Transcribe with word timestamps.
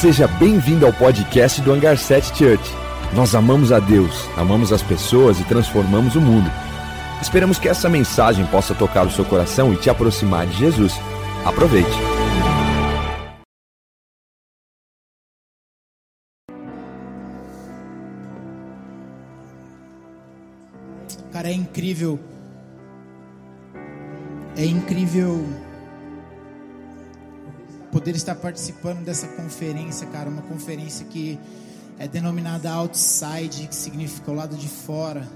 Seja 0.00 0.28
bem-vindo 0.28 0.86
ao 0.86 0.92
podcast 0.92 1.60
do 1.60 1.72
Hangar 1.72 1.98
7 1.98 2.28
Church. 2.28 2.72
Nós 3.16 3.34
amamos 3.34 3.72
a 3.72 3.80
Deus, 3.80 4.28
amamos 4.36 4.72
as 4.72 4.80
pessoas 4.80 5.40
e 5.40 5.44
transformamos 5.44 6.14
o 6.14 6.20
mundo. 6.20 6.48
Esperamos 7.20 7.58
que 7.58 7.68
essa 7.68 7.88
mensagem 7.88 8.46
possa 8.46 8.76
tocar 8.76 9.04
o 9.04 9.10
seu 9.10 9.24
coração 9.24 9.72
e 9.72 9.76
te 9.76 9.90
aproximar 9.90 10.46
de 10.46 10.56
Jesus. 10.56 10.92
Aproveite. 11.44 11.90
Cara, 21.32 21.48
é 21.48 21.54
incrível. 21.54 22.20
É 24.56 24.64
incrível 24.64 25.44
poder 27.90 28.14
estar 28.14 28.34
participando 28.34 29.04
dessa 29.04 29.28
conferência, 29.28 30.06
cara. 30.08 30.28
Uma 30.28 30.42
conferência 30.42 31.06
que 31.06 31.38
é 31.98 32.06
denominada 32.06 32.70
Outside, 32.70 33.66
que 33.68 33.74
significa 33.74 34.30
o 34.30 34.34
lado 34.34 34.56
de 34.56 34.68
fora. 34.68 35.28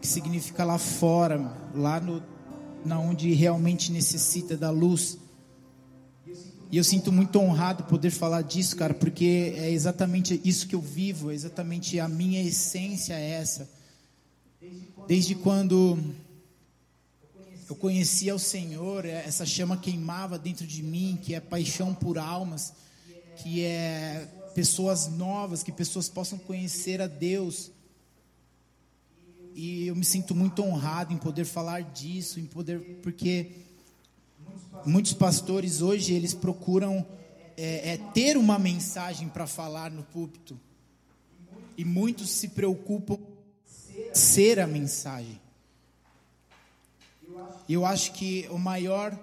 Que 0.00 0.06
significa 0.06 0.64
lá 0.64 0.78
fora, 0.78 1.52
lá 1.74 2.00
no, 2.00 2.22
na 2.84 2.98
onde 2.98 3.32
realmente 3.32 3.90
necessita 3.90 4.56
da 4.56 4.70
luz. 4.70 5.18
E 6.70 6.76
eu 6.76 6.84
sinto 6.84 7.12
muito 7.12 7.38
honrado 7.38 7.84
poder 7.84 8.10
falar 8.10 8.42
disso, 8.42 8.76
cara, 8.76 8.92
porque 8.92 9.54
é 9.56 9.70
exatamente 9.70 10.40
isso 10.44 10.66
que 10.66 10.74
eu 10.74 10.80
vivo, 10.80 11.30
é 11.30 11.34
exatamente 11.34 11.98
a 12.00 12.08
minha 12.08 12.42
essência 12.42 13.14
é 13.14 13.30
essa. 13.30 13.70
Desde 15.06 15.36
quando 15.36 15.96
eu 17.68 17.74
conhecia 17.74 18.34
o 18.34 18.38
Senhor, 18.38 19.04
essa 19.04 19.44
chama 19.44 19.76
queimava 19.76 20.38
dentro 20.38 20.66
de 20.66 20.82
mim, 20.82 21.18
que 21.20 21.34
é 21.34 21.40
paixão 21.40 21.92
por 21.94 22.16
almas, 22.16 22.72
que 23.36 23.64
é 23.64 24.28
pessoas 24.54 25.08
novas, 25.08 25.62
que 25.62 25.72
pessoas 25.72 26.08
possam 26.08 26.38
conhecer 26.38 27.02
a 27.02 27.06
Deus. 27.06 27.72
E 29.54 29.86
eu 29.86 29.96
me 29.96 30.04
sinto 30.04 30.34
muito 30.34 30.62
honrado 30.62 31.12
em 31.12 31.16
poder 31.16 31.44
falar 31.44 31.82
disso, 31.82 32.38
em 32.38 32.46
poder, 32.46 33.00
porque 33.02 33.50
muitos 34.84 35.12
pastores 35.12 35.80
hoje 35.80 36.12
eles 36.12 36.34
procuram 36.34 37.04
é, 37.56 37.94
é, 37.94 37.96
ter 38.12 38.36
uma 38.36 38.58
mensagem 38.58 39.28
para 39.28 39.46
falar 39.46 39.90
no 39.90 40.04
púlpito, 40.04 40.58
e 41.76 41.84
muitos 41.84 42.30
se 42.30 42.48
preocupam 42.48 43.18
ser 44.12 44.60
a 44.60 44.66
mensagem. 44.66 45.40
E 47.68 47.72
eu 47.72 47.84
acho 47.84 48.12
que 48.12 48.46
o 48.50 48.58
maior 48.58 49.18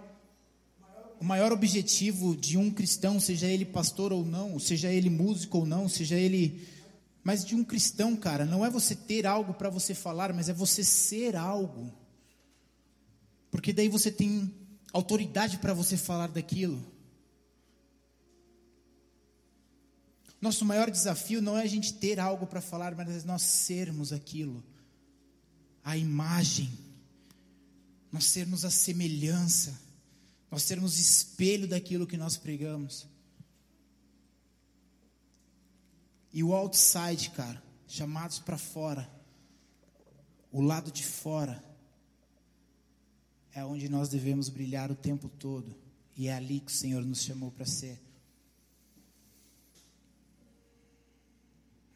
o 1.19 1.25
maior 1.25 1.53
objetivo 1.53 2.35
de 2.35 2.57
um 2.57 2.69
cristão, 2.69 3.17
seja 3.17 3.47
ele 3.47 3.63
pastor 3.63 4.11
ou 4.11 4.25
não, 4.25 4.59
seja 4.59 4.91
ele 4.91 5.09
músico 5.09 5.59
ou 5.59 5.65
não, 5.65 5.87
seja 5.87 6.15
ele 6.15 6.67
mas 7.23 7.45
de 7.45 7.55
um 7.55 7.63
cristão, 7.63 8.17
cara, 8.17 8.45
não 8.45 8.65
é 8.65 8.69
você 8.69 8.93
ter 8.93 9.25
algo 9.25 9.53
para 9.53 9.69
você 9.69 9.95
falar, 9.95 10.33
mas 10.33 10.49
é 10.49 10.53
você 10.53 10.83
ser 10.83 11.37
algo. 11.37 11.89
Porque 13.49 13.71
daí 13.71 13.87
você 13.87 14.11
tem 14.11 14.53
autoridade 14.91 15.57
para 15.57 15.73
você 15.73 15.95
falar 15.95 16.27
daquilo. 16.27 16.83
Nosso 20.41 20.65
maior 20.65 20.91
desafio 20.91 21.41
não 21.41 21.57
é 21.57 21.61
a 21.61 21.67
gente 21.67 21.93
ter 21.93 22.19
algo 22.19 22.45
para 22.45 22.59
falar, 22.59 22.93
mas 22.93 23.23
é 23.23 23.25
nós 23.25 23.43
sermos 23.43 24.11
aquilo. 24.11 24.61
A 25.81 25.95
imagem. 25.95 26.69
Nós 28.13 28.25
sermos 28.25 28.63
a 28.63 28.69
semelhança. 28.69 29.81
Nós 30.51 30.61
sermos 30.61 30.99
espelho 30.99 31.67
daquilo 31.67 32.05
que 32.05 32.15
nós 32.15 32.37
pregamos. 32.37 33.07
E 36.31 36.43
o 36.43 36.53
outside, 36.53 37.31
cara, 37.31 37.61
chamados 37.87 38.37
para 38.37 38.55
fora. 38.55 39.09
O 40.51 40.61
lado 40.61 40.91
de 40.91 41.03
fora 41.03 41.63
é 43.51 43.65
onde 43.65 43.89
nós 43.89 44.09
devemos 44.09 44.47
brilhar 44.47 44.91
o 44.91 44.95
tempo 44.95 45.27
todo. 45.27 45.75
E 46.15 46.27
é 46.27 46.35
ali 46.35 46.59
que 46.59 46.71
o 46.71 46.75
Senhor 46.75 47.03
nos 47.03 47.23
chamou 47.23 47.49
para 47.49 47.65
ser. 47.65 47.99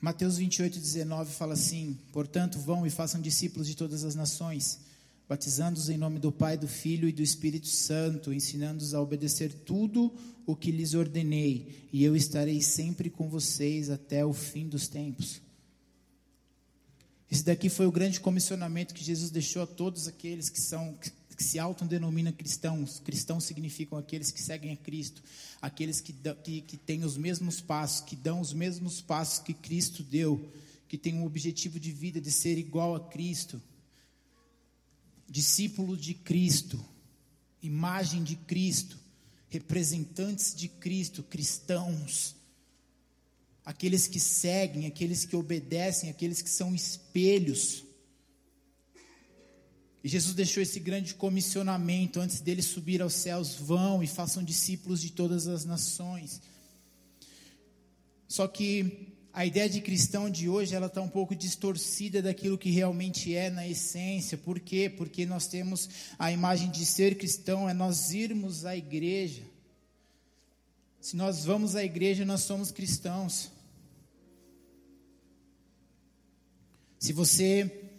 Mateus 0.02 0.38
28, 0.38 0.80
19 0.80 1.32
fala 1.32 1.54
assim: 1.54 1.94
Portanto, 2.12 2.58
vão 2.58 2.88
e 2.88 2.90
façam 2.90 3.22
discípulos 3.22 3.68
de 3.68 3.76
todas 3.76 4.04
as 4.04 4.16
nações, 4.16 4.80
batizando-os 5.28 5.90
em 5.90 5.98
nome 5.98 6.20
do 6.20 6.32
Pai, 6.32 6.58
do 6.58 6.68
Filho 6.68 7.08
e 7.08 7.12
do 7.12 7.22
Espírito 7.22 7.68
Santo, 7.68 8.34
ensinando-os 8.34 8.94
a 8.94 9.02
obedecer 9.02 9.54
tudo 9.54 10.14
o 10.46 10.56
que 10.56 10.72
lhes 10.72 10.94
ordenei, 10.94 11.88
e 11.92 12.04
eu 12.04 12.16
estarei 12.16 12.62
sempre 12.62 13.10
com 13.10 13.28
vocês 13.28 13.90
até 13.90 14.26
o 14.26 14.34
fim 14.34 14.68
dos 14.68 14.88
tempos. 14.88 15.42
Esse 17.30 17.44
daqui 17.44 17.68
foi 17.68 17.86
o 17.86 17.92
grande 17.92 18.22
comissionamento 18.22 18.94
que 18.94 19.04
Jesus 19.04 19.30
deixou 19.30 19.62
a 19.62 19.68
todos 19.68 20.08
aqueles 20.08 20.50
que 20.50 20.62
são 20.62 20.98
que 21.38 21.44
se 21.44 21.60
autodenominam 21.60 22.34
cristãos. 22.34 23.00
Cristãos 23.00 23.44
significam 23.44 23.96
aqueles 23.98 24.32
que 24.32 24.42
seguem 24.42 24.72
a 24.72 24.76
Cristo, 24.76 25.22
aqueles 25.62 26.02
que, 26.02 26.12
que, 26.44 26.62
que 26.62 26.78
têm 26.78 27.04
os 27.04 27.16
mesmos 27.16 27.62
passos, 27.62 28.02
que 28.02 28.16
dão 28.16 28.42
os 28.42 28.54
mesmos 28.54 29.02
passos 29.02 29.38
que 29.38 29.54
Cristo 29.54 30.02
deu, 30.02 30.52
que 30.88 30.98
têm 30.98 31.14
um 31.14 31.26
objetivo 31.26 31.80
de 31.80 31.92
vida 31.92 32.20
de 32.20 32.32
ser 32.32 32.58
igual 32.58 32.96
a 32.96 33.00
Cristo. 33.00 33.62
Discípulo 35.30 35.98
de 35.98 36.14
Cristo, 36.14 36.84
imagem 37.62 38.24
de 38.24 38.36
Cristo, 38.36 38.98
representantes 39.50 40.56
de 40.56 40.68
Cristo, 40.68 41.24
cristãos 41.24 42.38
aqueles 43.68 44.08
que 44.08 44.18
seguem, 44.18 44.86
aqueles 44.86 45.26
que 45.26 45.36
obedecem, 45.36 46.10
aqueles 46.10 46.42
que 46.42 46.50
são 46.50 46.74
espelhos. 46.74 47.84
E 50.02 50.08
Jesus 50.08 50.34
deixou 50.34 50.64
esse 50.64 50.80
grande 50.80 51.14
comissionamento 51.14 52.22
antes 52.22 52.40
dele 52.40 52.62
subir 52.62 53.02
aos 53.02 53.12
céus: 53.12 53.56
vão 53.56 54.02
e 54.02 54.08
façam 54.08 54.42
discípulos 54.42 55.02
de 55.02 55.12
todas 55.12 55.48
as 55.48 55.66
nações. 55.66 56.42
Só 58.26 58.48
que 58.48 59.17
a 59.38 59.46
ideia 59.46 59.70
de 59.70 59.82
cristão 59.82 60.32
de 60.32 60.50
hoje 60.50 60.74
ela 60.74 60.88
está 60.88 61.00
um 61.00 61.08
pouco 61.08 61.36
distorcida 61.36 62.24
daquilo 62.24 62.58
que 62.58 62.72
realmente 62.72 63.36
é 63.36 63.52
na 63.52 63.68
essência. 63.68 64.36
Por 64.36 64.60
quê? 64.60 64.90
Porque 64.90 65.28
nós 65.28 65.46
temos 65.46 65.88
a 66.18 66.32
imagem 66.32 66.72
de 66.72 66.84
ser 66.84 67.20
cristão 67.20 67.70
é 67.70 67.74
nós 67.74 68.12
irmos 68.12 68.66
à 68.66 68.76
igreja. 68.76 69.44
Se 71.00 71.16
nós 71.16 71.46
vamos 71.46 71.76
à 71.76 71.84
igreja, 71.84 72.26
nós 72.26 72.42
somos 72.42 72.72
cristãos. 72.72 73.52
Se 76.98 77.14
você 77.14 77.92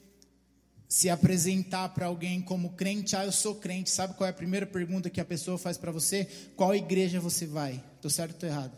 se 0.89 1.09
apresentar 1.09 1.91
para 1.91 2.07
alguém 2.07 2.43
como 2.43 2.71
crente, 2.71 3.15
ah, 3.15 3.25
eu 3.25 3.31
sou 3.31 3.55
crente, 3.55 3.91
sabe 3.91 4.15
qual 4.15 4.27
é 4.27 4.31
a 4.31 4.35
primeira 4.35 4.67
pergunta 4.67 5.09
que 5.09 5.21
a 5.21 5.25
pessoa 5.25 5.57
faz 5.57 5.79
para 5.79 5.93
você? 5.93 6.25
Qual 6.57 6.75
igreja 6.75 7.21
você 7.21 7.47
vai? 7.47 7.81
Estou 7.95 8.11
certo 8.11 8.33
ou 8.33 8.37
estou 8.39 8.49
errado? 8.49 8.77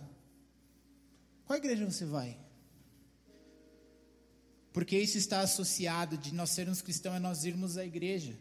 Qual 1.47 1.59
igreja 1.59 1.91
você 1.91 2.05
vai? 2.05 2.50
Porque 4.73 4.99
isso 4.99 5.19
está 5.19 5.41
associado 5.41 6.17
de 6.17 6.33
nós 6.33 6.51
sermos 6.51 6.81
cristãos 6.81 7.17
é 7.17 7.19
nós 7.19 7.45
irmos 7.45 7.77
à 7.77 7.85
igreja. 7.85 8.37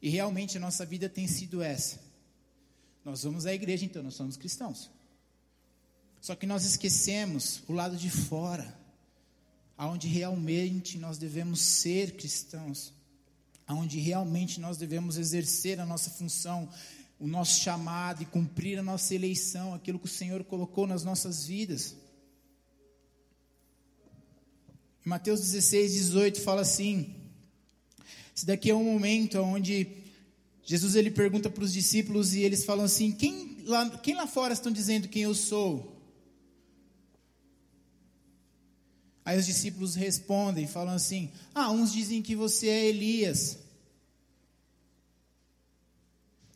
E 0.00 0.08
realmente 0.08 0.56
a 0.56 0.60
nossa 0.60 0.84
vida 0.84 1.08
tem 1.08 1.26
sido 1.26 1.62
essa. 1.62 2.00
Nós 3.04 3.22
vamos 3.22 3.46
à 3.46 3.52
igreja, 3.52 3.84
então 3.84 4.02
nós 4.02 4.14
somos 4.14 4.36
cristãos. 4.36 4.90
Só 6.20 6.34
que 6.34 6.46
nós 6.46 6.64
esquecemos 6.64 7.62
o 7.68 7.72
lado 7.72 7.96
de 7.96 8.10
fora, 8.10 8.78
aonde 9.76 10.08
realmente 10.08 10.96
nós 10.96 11.18
devemos 11.18 11.60
ser 11.60 12.12
cristãos 12.16 12.92
onde 13.72 13.98
realmente 13.98 14.60
nós 14.60 14.76
devemos 14.76 15.16
exercer 15.16 15.80
a 15.80 15.86
nossa 15.86 16.10
função, 16.10 16.68
o 17.18 17.26
nosso 17.26 17.60
chamado 17.60 18.22
e 18.22 18.26
cumprir 18.26 18.78
a 18.78 18.82
nossa 18.82 19.14
eleição, 19.14 19.72
aquilo 19.72 19.98
que 19.98 20.06
o 20.06 20.08
Senhor 20.08 20.44
colocou 20.44 20.86
nas 20.86 21.04
nossas 21.04 21.46
vidas. 21.46 21.96
Em 25.04 25.08
Mateus 25.08 25.40
16, 25.40 25.92
18 25.92 26.40
fala 26.40 26.62
assim: 26.62 27.14
esse 28.34 28.44
daqui 28.44 28.70
é 28.70 28.74
um 28.74 28.82
momento 28.82 29.38
onde 29.38 29.86
Jesus 30.64 30.96
ele 30.96 31.10
pergunta 31.10 31.48
para 31.48 31.62
os 31.62 31.72
discípulos 31.72 32.34
e 32.34 32.40
eles 32.40 32.64
falam 32.64 32.84
assim: 32.84 33.12
quem 33.12 33.62
lá, 33.64 33.88
quem 33.98 34.14
lá 34.14 34.26
fora 34.26 34.52
estão 34.52 34.72
dizendo 34.72 35.08
quem 35.08 35.22
eu 35.22 35.34
sou? 35.34 35.92
Aí 39.24 39.38
os 39.38 39.46
discípulos 39.46 39.94
respondem, 39.94 40.66
falam 40.66 40.94
assim: 40.94 41.30
Ah, 41.54 41.70
uns 41.70 41.92
dizem 41.92 42.20
que 42.20 42.34
você 42.34 42.68
é 42.68 42.86
Elias. 42.86 43.58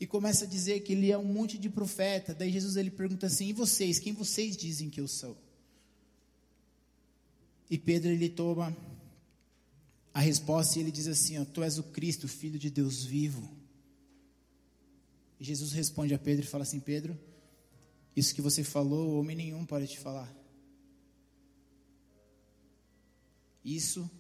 E 0.01 0.07
começa 0.07 0.45
a 0.45 0.49
dizer 0.49 0.81
que 0.81 0.93
ele 0.93 1.11
é 1.11 1.19
um 1.19 1.25
monte 1.25 1.59
de 1.59 1.69
profeta. 1.69 2.35
Daí 2.35 2.51
Jesus 2.51 2.77
ele 2.77 2.91
pergunta 2.91 3.27
assim: 3.27 3.49
E 3.49 3.53
vocês, 3.53 4.01
quem 4.01 4.13
vocês 4.13 4.57
dizem 4.57 4.91
que 4.91 5.01
eu 5.01 5.07
sou? 5.07 5.37
E 7.71 7.77
Pedro 7.77 8.11
ele 8.11 8.29
toma 8.29 8.75
a 10.13 10.21
resposta 10.21 10.79
e 10.79 10.83
ele 10.83 10.91
diz 10.91 11.07
assim: 11.07 11.39
ó, 11.39 11.45
Tu 11.45 11.63
és 11.63 11.79
o 11.79 11.83
Cristo, 11.85 12.27
filho 12.27 12.59
de 12.59 12.71
Deus 12.71 13.05
vivo. 13.05 13.49
E 15.39 15.45
Jesus 15.45 15.73
responde 15.73 16.15
a 16.15 16.19
Pedro 16.19 16.45
e 16.45 16.49
fala 16.49 16.63
assim: 16.63 16.81
Pedro, 16.81 17.19
Isso 18.17 18.35
que 18.35 18.43
você 18.43 18.65
falou, 18.65 19.19
homem 19.19 19.37
nenhum 19.37 19.65
pode 19.65 19.87
te 19.87 19.99
falar. 19.99 20.35
Isso 23.65 24.11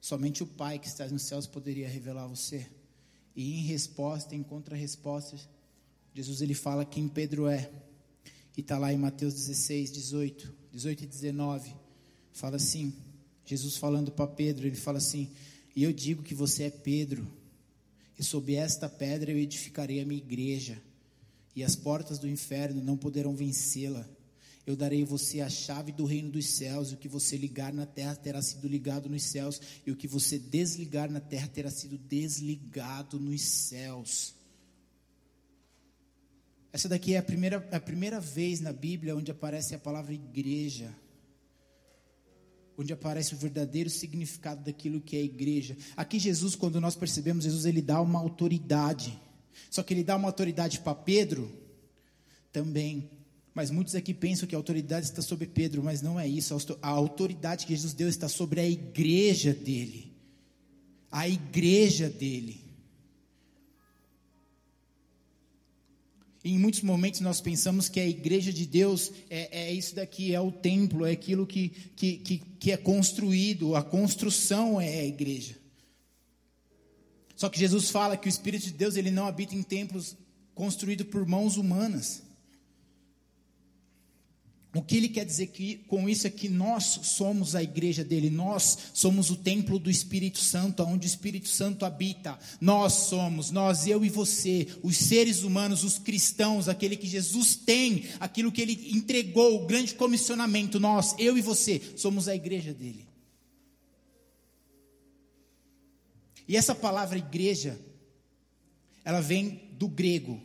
somente 0.00 0.42
o 0.42 0.46
Pai 0.46 0.78
que 0.78 0.88
está 0.88 1.06
nos 1.06 1.22
céus 1.22 1.46
poderia 1.46 1.88
revelar 1.88 2.24
a 2.24 2.26
você. 2.26 2.66
E 3.36 3.60
em 3.60 3.62
resposta, 3.62 4.34
em 4.34 4.42
contra-resposta, 4.42 5.38
Jesus 6.12 6.42
ele 6.42 6.54
fala 6.54 6.84
quem 6.84 7.08
Pedro 7.08 7.46
é. 7.46 7.70
E 8.56 8.60
está 8.60 8.76
lá 8.76 8.92
em 8.92 8.98
Mateus 8.98 9.32
16, 9.34 9.92
18, 9.92 10.54
18 10.72 11.04
e 11.04 11.06
19. 11.06 11.74
Fala 12.32 12.56
assim, 12.56 12.92
Jesus 13.44 13.76
falando 13.76 14.10
para 14.12 14.26
Pedro, 14.26 14.66
ele 14.66 14.76
fala 14.76 14.98
assim, 14.98 15.30
e 15.74 15.82
eu 15.82 15.92
digo 15.92 16.22
que 16.22 16.34
você 16.34 16.64
é 16.64 16.70
Pedro, 16.70 17.26
e 18.18 18.22
sob 18.22 18.54
esta 18.54 18.88
pedra 18.88 19.30
eu 19.32 19.38
edificarei 19.38 20.00
a 20.00 20.04
minha 20.04 20.20
igreja, 20.20 20.80
e 21.56 21.64
as 21.64 21.74
portas 21.74 22.18
do 22.18 22.28
inferno 22.28 22.82
não 22.82 22.96
poderão 22.96 23.34
vencê-la. 23.34 24.08
Eu 24.66 24.76
darei 24.76 25.02
a 25.02 25.06
você 25.06 25.40
a 25.40 25.48
chave 25.48 25.90
do 25.90 26.04
reino 26.04 26.30
dos 26.30 26.46
céus, 26.46 26.90
e 26.90 26.94
o 26.94 26.98
que 26.98 27.08
você 27.08 27.36
ligar 27.36 27.72
na 27.72 27.86
terra 27.86 28.14
terá 28.14 28.40
sido 28.42 28.68
ligado 28.68 29.08
nos 29.08 29.22
céus, 29.24 29.60
e 29.86 29.90
o 29.90 29.96
que 29.96 30.06
você 30.06 30.38
desligar 30.38 31.10
na 31.10 31.18
terra 31.18 31.48
terá 31.48 31.70
sido 31.70 31.96
desligado 31.96 33.18
nos 33.18 33.42
céus. 33.42 34.34
Essa 36.72 36.88
daqui 36.88 37.14
é 37.14 37.18
a 37.18 37.22
primeira, 37.22 37.56
a 37.72 37.80
primeira 37.80 38.20
vez 38.20 38.60
na 38.60 38.72
Bíblia 38.72 39.16
onde 39.16 39.30
aparece 39.30 39.74
a 39.74 39.78
palavra 39.78 40.12
igreja. 40.12 40.94
Onde 42.80 42.94
aparece 42.94 43.34
o 43.34 43.36
verdadeiro 43.36 43.90
significado 43.90 44.64
daquilo 44.64 45.02
que 45.02 45.14
é 45.14 45.22
igreja. 45.22 45.76
Aqui 45.94 46.18
Jesus, 46.18 46.54
quando 46.54 46.80
nós 46.80 46.96
percebemos, 46.96 47.44
Jesus 47.44 47.66
ele 47.66 47.82
dá 47.82 48.00
uma 48.00 48.18
autoridade. 48.18 49.20
Só 49.70 49.82
que 49.82 49.92
ele 49.92 50.02
dá 50.02 50.16
uma 50.16 50.28
autoridade 50.28 50.80
para 50.80 50.94
Pedro 50.94 51.52
também. 52.50 53.10
Mas 53.52 53.70
muitos 53.70 53.94
aqui 53.94 54.14
pensam 54.14 54.48
que 54.48 54.54
a 54.54 54.58
autoridade 54.58 55.04
está 55.04 55.20
sobre 55.20 55.46
Pedro, 55.46 55.82
mas 55.82 56.00
não 56.00 56.18
é 56.18 56.26
isso. 56.26 56.56
A 56.80 56.88
autoridade 56.88 57.66
que 57.66 57.74
Jesus 57.76 57.92
deu 57.92 58.08
está 58.08 58.30
sobre 58.30 58.60
a 58.60 58.66
igreja 58.66 59.52
dele. 59.52 60.14
A 61.12 61.28
igreja 61.28 62.08
dele. 62.08 62.59
Em 66.42 66.58
muitos 66.58 66.80
momentos 66.80 67.20
nós 67.20 67.40
pensamos 67.40 67.88
que 67.88 68.00
a 68.00 68.06
igreja 68.06 68.52
de 68.52 68.64
Deus 68.64 69.12
é, 69.28 69.68
é 69.68 69.72
isso 69.72 69.94
daqui, 69.94 70.34
é 70.34 70.40
o 70.40 70.50
templo, 70.50 71.04
é 71.04 71.12
aquilo 71.12 71.46
que, 71.46 71.68
que, 71.94 72.16
que, 72.16 72.38
que 72.58 72.72
é 72.72 72.76
construído, 72.76 73.76
a 73.76 73.82
construção 73.82 74.80
é 74.80 75.00
a 75.00 75.04
igreja. 75.04 75.56
Só 77.36 77.48
que 77.48 77.58
Jesus 77.58 77.90
fala 77.90 78.16
que 78.16 78.26
o 78.26 78.30
Espírito 78.30 78.64
de 78.64 78.72
Deus 78.72 78.96
ele 78.96 79.10
não 79.10 79.26
habita 79.26 79.54
em 79.54 79.62
templos 79.62 80.16
construídos 80.54 81.06
por 81.06 81.26
mãos 81.26 81.56
humanas. 81.56 82.22
O 84.72 84.82
que 84.82 84.96
ele 84.96 85.08
quer 85.08 85.24
dizer 85.24 85.48
que, 85.48 85.76
com 85.88 86.08
isso 86.08 86.28
é 86.28 86.30
que 86.30 86.48
nós 86.48 87.00
somos 87.02 87.56
a 87.56 87.62
igreja 87.62 88.04
dele, 88.04 88.30
nós 88.30 88.78
somos 88.94 89.28
o 89.28 89.36
templo 89.36 89.80
do 89.80 89.90
Espírito 89.90 90.38
Santo, 90.38 90.84
onde 90.84 91.06
o 91.06 91.08
Espírito 91.08 91.48
Santo 91.48 91.84
habita. 91.84 92.38
Nós 92.60 92.92
somos, 92.92 93.50
nós, 93.50 93.88
eu 93.88 94.04
e 94.04 94.08
você, 94.08 94.68
os 94.80 94.96
seres 94.96 95.42
humanos, 95.42 95.82
os 95.82 95.98
cristãos, 95.98 96.68
aquele 96.68 96.96
que 96.96 97.08
Jesus 97.08 97.56
tem, 97.56 98.04
aquilo 98.20 98.52
que 98.52 98.60
ele 98.62 98.92
entregou, 98.92 99.56
o 99.60 99.66
grande 99.66 99.92
comissionamento. 99.94 100.78
Nós, 100.78 101.16
eu 101.18 101.36
e 101.36 101.42
você, 101.42 101.82
somos 101.96 102.28
a 102.28 102.36
igreja 102.36 102.72
dele. 102.72 103.08
E 106.46 106.56
essa 106.56 106.76
palavra 106.76 107.18
igreja, 107.18 107.76
ela 109.04 109.20
vem 109.20 109.68
do 109.72 109.88
grego, 109.88 110.40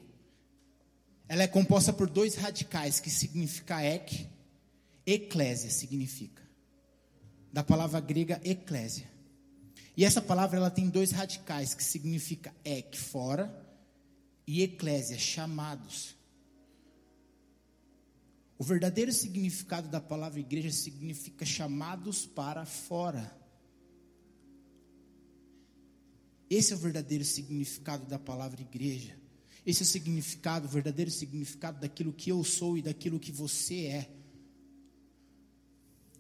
ela 1.28 1.44
é 1.44 1.48
composta 1.48 1.92
por 1.92 2.10
dois 2.10 2.36
radicais 2.36 3.00
que 3.00 3.10
significa 3.10 3.82
ek, 3.82 4.28
eclésia 5.06 5.70
significa. 5.70 6.44
Da 7.52 7.64
palavra 7.64 8.00
grega 8.00 8.40
eclésia. 8.44 9.10
E 9.98 10.04
essa 10.04 10.22
palavra 10.22 10.58
ela 10.58 10.70
tem 10.70 10.90
dois 10.90 11.12
radicais 11.12 11.74
que 11.74 11.84
significa 11.84 12.54
ek, 12.64 12.98
fora, 12.98 13.66
e 14.46 14.62
eclésia, 14.62 15.18
chamados. 15.18 16.16
O 18.58 18.64
verdadeiro 18.64 19.12
significado 19.12 19.88
da 19.90 20.00
palavra 20.00 20.40
igreja 20.40 20.72
significa 20.72 21.46
chamados 21.46 22.26
para 22.26 22.66
fora. 22.66 23.36
Esse 26.50 26.74
é 26.74 26.76
o 26.76 26.80
verdadeiro 26.80 27.26
significado 27.26 28.06
da 28.06 28.20
palavra 28.20 28.62
igreja. 28.62 29.25
Esse 29.66 29.82
é 29.82 29.86
o 29.86 29.88
significado, 29.88 30.68
o 30.68 30.70
verdadeiro 30.70 31.10
significado 31.10 31.80
daquilo 31.80 32.14
que 32.14 32.30
eu 32.30 32.44
sou 32.44 32.78
e 32.78 32.82
daquilo 32.82 33.20
que 33.20 33.32
você 33.32 33.86
é. 33.86 34.10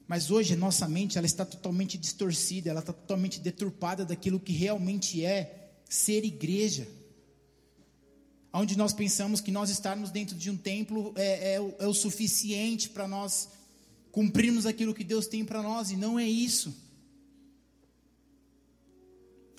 Mas 0.08 0.32
hoje 0.32 0.56
nossa 0.56 0.88
mente 0.88 1.18
ela 1.18 1.26
está 1.26 1.46
totalmente 1.46 1.98
distorcida, 1.98 2.70
ela 2.70 2.80
está 2.80 2.94
totalmente 2.94 3.40
deturpada 3.40 4.06
daquilo 4.06 4.40
que 4.40 4.54
realmente 4.54 5.24
é 5.24 5.74
ser 5.90 6.24
igreja. 6.24 6.88
Onde 8.54 8.78
nós 8.78 8.94
pensamos 8.94 9.42
que 9.42 9.52
nós 9.52 9.70
estarmos 9.70 10.12
dentro 10.12 10.36
de 10.36 10.50
um 10.50 10.58
templo 10.58 11.14
é, 11.16 11.56
é, 11.56 11.76
é 11.80 11.88
o 11.88 11.94
suficiente 11.94 12.90
para 12.90 13.08
nós 13.08 13.50
cumprirmos 14.12 14.66
aquilo 14.66 14.94
que 14.94 15.04
Deus 15.04 15.28
tem 15.28 15.44
para 15.44 15.62
nós, 15.62 15.92
e 15.92 15.98
não 15.98 16.18
é 16.18 16.26
isso. 16.28 16.74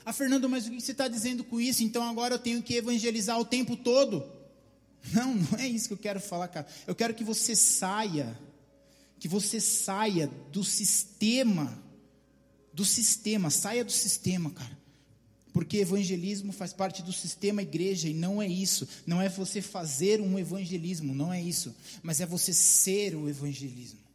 Ah, 0.06 0.12
Fernando, 0.12 0.48
mas 0.48 0.68
o 0.68 0.70
que 0.70 0.80
você 0.80 0.92
está 0.92 1.08
dizendo 1.08 1.42
com 1.42 1.60
isso? 1.60 1.82
Então 1.82 2.08
agora 2.08 2.36
eu 2.36 2.38
tenho 2.38 2.62
que 2.62 2.76
evangelizar 2.76 3.40
o 3.40 3.44
tempo 3.44 3.76
todo? 3.76 4.24
Não, 5.12 5.34
não 5.34 5.58
é 5.58 5.66
isso 5.66 5.88
que 5.88 5.94
eu 5.94 5.98
quero 5.98 6.20
falar, 6.20 6.46
cara. 6.46 6.64
Eu 6.86 6.94
quero 6.94 7.12
que 7.12 7.24
você 7.24 7.56
saia, 7.56 8.38
que 9.18 9.26
você 9.26 9.60
saia 9.60 10.30
do 10.52 10.62
sistema, 10.62 11.76
do 12.72 12.84
sistema, 12.84 13.50
saia 13.50 13.84
do 13.84 13.90
sistema, 13.90 14.50
cara. 14.50 14.78
Porque 15.52 15.78
evangelismo 15.78 16.52
faz 16.52 16.72
parte 16.72 17.02
do 17.02 17.12
sistema 17.12 17.62
igreja 17.62 18.08
e 18.08 18.14
não 18.14 18.40
é 18.40 18.46
isso. 18.46 18.86
Não 19.04 19.20
é 19.20 19.28
você 19.28 19.60
fazer 19.60 20.20
um 20.20 20.38
evangelismo, 20.38 21.16
não 21.16 21.32
é 21.32 21.42
isso. 21.42 21.74
Mas 22.00 22.20
é 22.20 22.26
você 22.26 22.52
ser 22.52 23.16
o 23.16 23.28
evangelismo. 23.28 24.05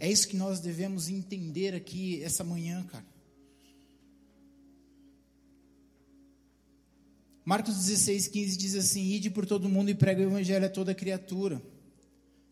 É 0.00 0.10
isso 0.10 0.26
que 0.26 0.36
nós 0.36 0.60
devemos 0.60 1.10
entender 1.10 1.74
aqui 1.74 2.22
essa 2.22 2.42
manhã, 2.42 2.82
cara. 2.84 3.04
Marcos 7.44 7.76
16, 7.76 8.28
15 8.28 8.56
diz 8.56 8.74
assim: 8.74 9.12
Ide 9.12 9.28
por 9.28 9.44
todo 9.44 9.68
mundo 9.68 9.90
e 9.90 9.94
prega 9.94 10.22
o 10.22 10.24
evangelho 10.24 10.64
a 10.64 10.70
toda 10.70 10.94
criatura. 10.94 11.60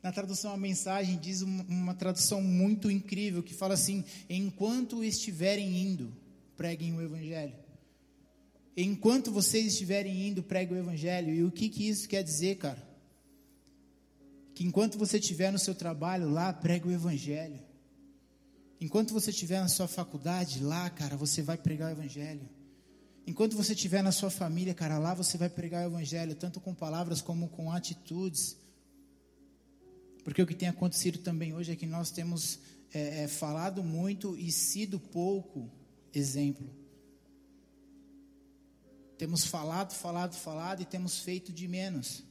Na 0.03 0.13
tradução 0.13 0.53
a 0.53 0.59
mensagem 0.59 1.19
diz 1.19 1.41
uma, 1.41 1.95
tradução 1.95 2.43
muito 2.43 2.91
incrível 2.91 3.43
que 3.43 3.55
fala 3.55 3.73
assim: 3.73 4.05
Enquanto 4.29 5.03
estiverem 5.03 5.81
indo, 5.81 6.15
preguem 6.55 6.93
o 6.93 7.01
evangelho. 7.01 7.55
Enquanto 8.77 9.33
vocês 9.33 9.69
estiverem 9.69 10.29
indo, 10.29 10.43
preguem 10.43 10.77
o 10.77 10.81
evangelho. 10.81 11.35
E 11.35 11.45
o 11.45 11.51
que, 11.51 11.71
que 11.71 11.89
isso 11.89 12.07
quer 12.07 12.23
dizer, 12.23 12.57
cara? 12.57 12.88
Que 14.59 14.65
enquanto 14.65 14.99
você 14.99 15.19
estiver 15.19 15.53
no 15.53 15.59
seu 15.59 15.73
trabalho 15.73 16.29
lá, 16.29 16.53
pregue 16.53 16.89
o 16.89 16.91
evangelho. 16.91 17.61
Enquanto 18.81 19.13
você 19.13 19.31
estiver 19.31 19.61
na 19.61 19.69
sua 19.69 19.87
faculdade 19.87 20.61
lá, 20.65 20.91
cara, 20.91 21.17
você 21.17 21.41
vai 21.41 21.57
pregar 21.57 21.91
o 21.91 21.93
evangelho. 21.93 22.41
Enquanto 23.25 23.57
você 23.57 23.73
estiver 23.73 24.03
na 24.03 24.11
sua 24.11 24.31
família, 24.31 24.75
cara, 24.75 24.99
lá 24.99 25.15
você 25.15 25.39
vai 25.39 25.49
pregar 25.49 25.85
o 25.85 25.93
evangelho, 25.93 26.35
tanto 26.35 26.61
com 26.61 26.75
palavras 26.75 27.23
como 27.23 27.49
com 27.51 27.71
atitudes. 27.71 28.57
Porque 30.25 30.43
o 30.43 30.47
que 30.47 30.57
tem 30.57 30.69
acontecido 30.69 31.19
também 31.19 31.55
hoje 31.55 31.71
é 31.71 31.77
que 31.77 31.87
nós 31.87 32.11
temos 32.11 32.59
é, 32.93 33.23
é, 33.23 33.29
falado 33.29 33.85
muito 33.85 34.37
e 34.37 34.51
sido 34.51 34.99
pouco 34.99 35.71
exemplo. 36.13 36.69
Temos 39.17 39.45
falado, 39.45 39.93
falado, 39.93 40.35
falado 40.35 40.83
e 40.83 40.85
temos 40.85 41.21
feito 41.21 41.53
de 41.53 41.69
menos. 41.69 42.27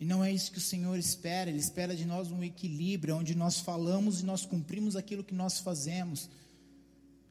E 0.00 0.04
não 0.04 0.22
é 0.22 0.32
isso 0.32 0.52
que 0.52 0.58
o 0.58 0.60
Senhor 0.60 0.96
espera, 0.96 1.50
Ele 1.50 1.58
espera 1.58 1.94
de 1.94 2.04
nós 2.04 2.30
um 2.30 2.42
equilíbrio, 2.42 3.16
onde 3.16 3.34
nós 3.34 3.58
falamos 3.58 4.20
e 4.20 4.24
nós 4.24 4.46
cumprimos 4.46 4.94
aquilo 4.94 5.24
que 5.24 5.34
nós 5.34 5.58
fazemos, 5.58 6.28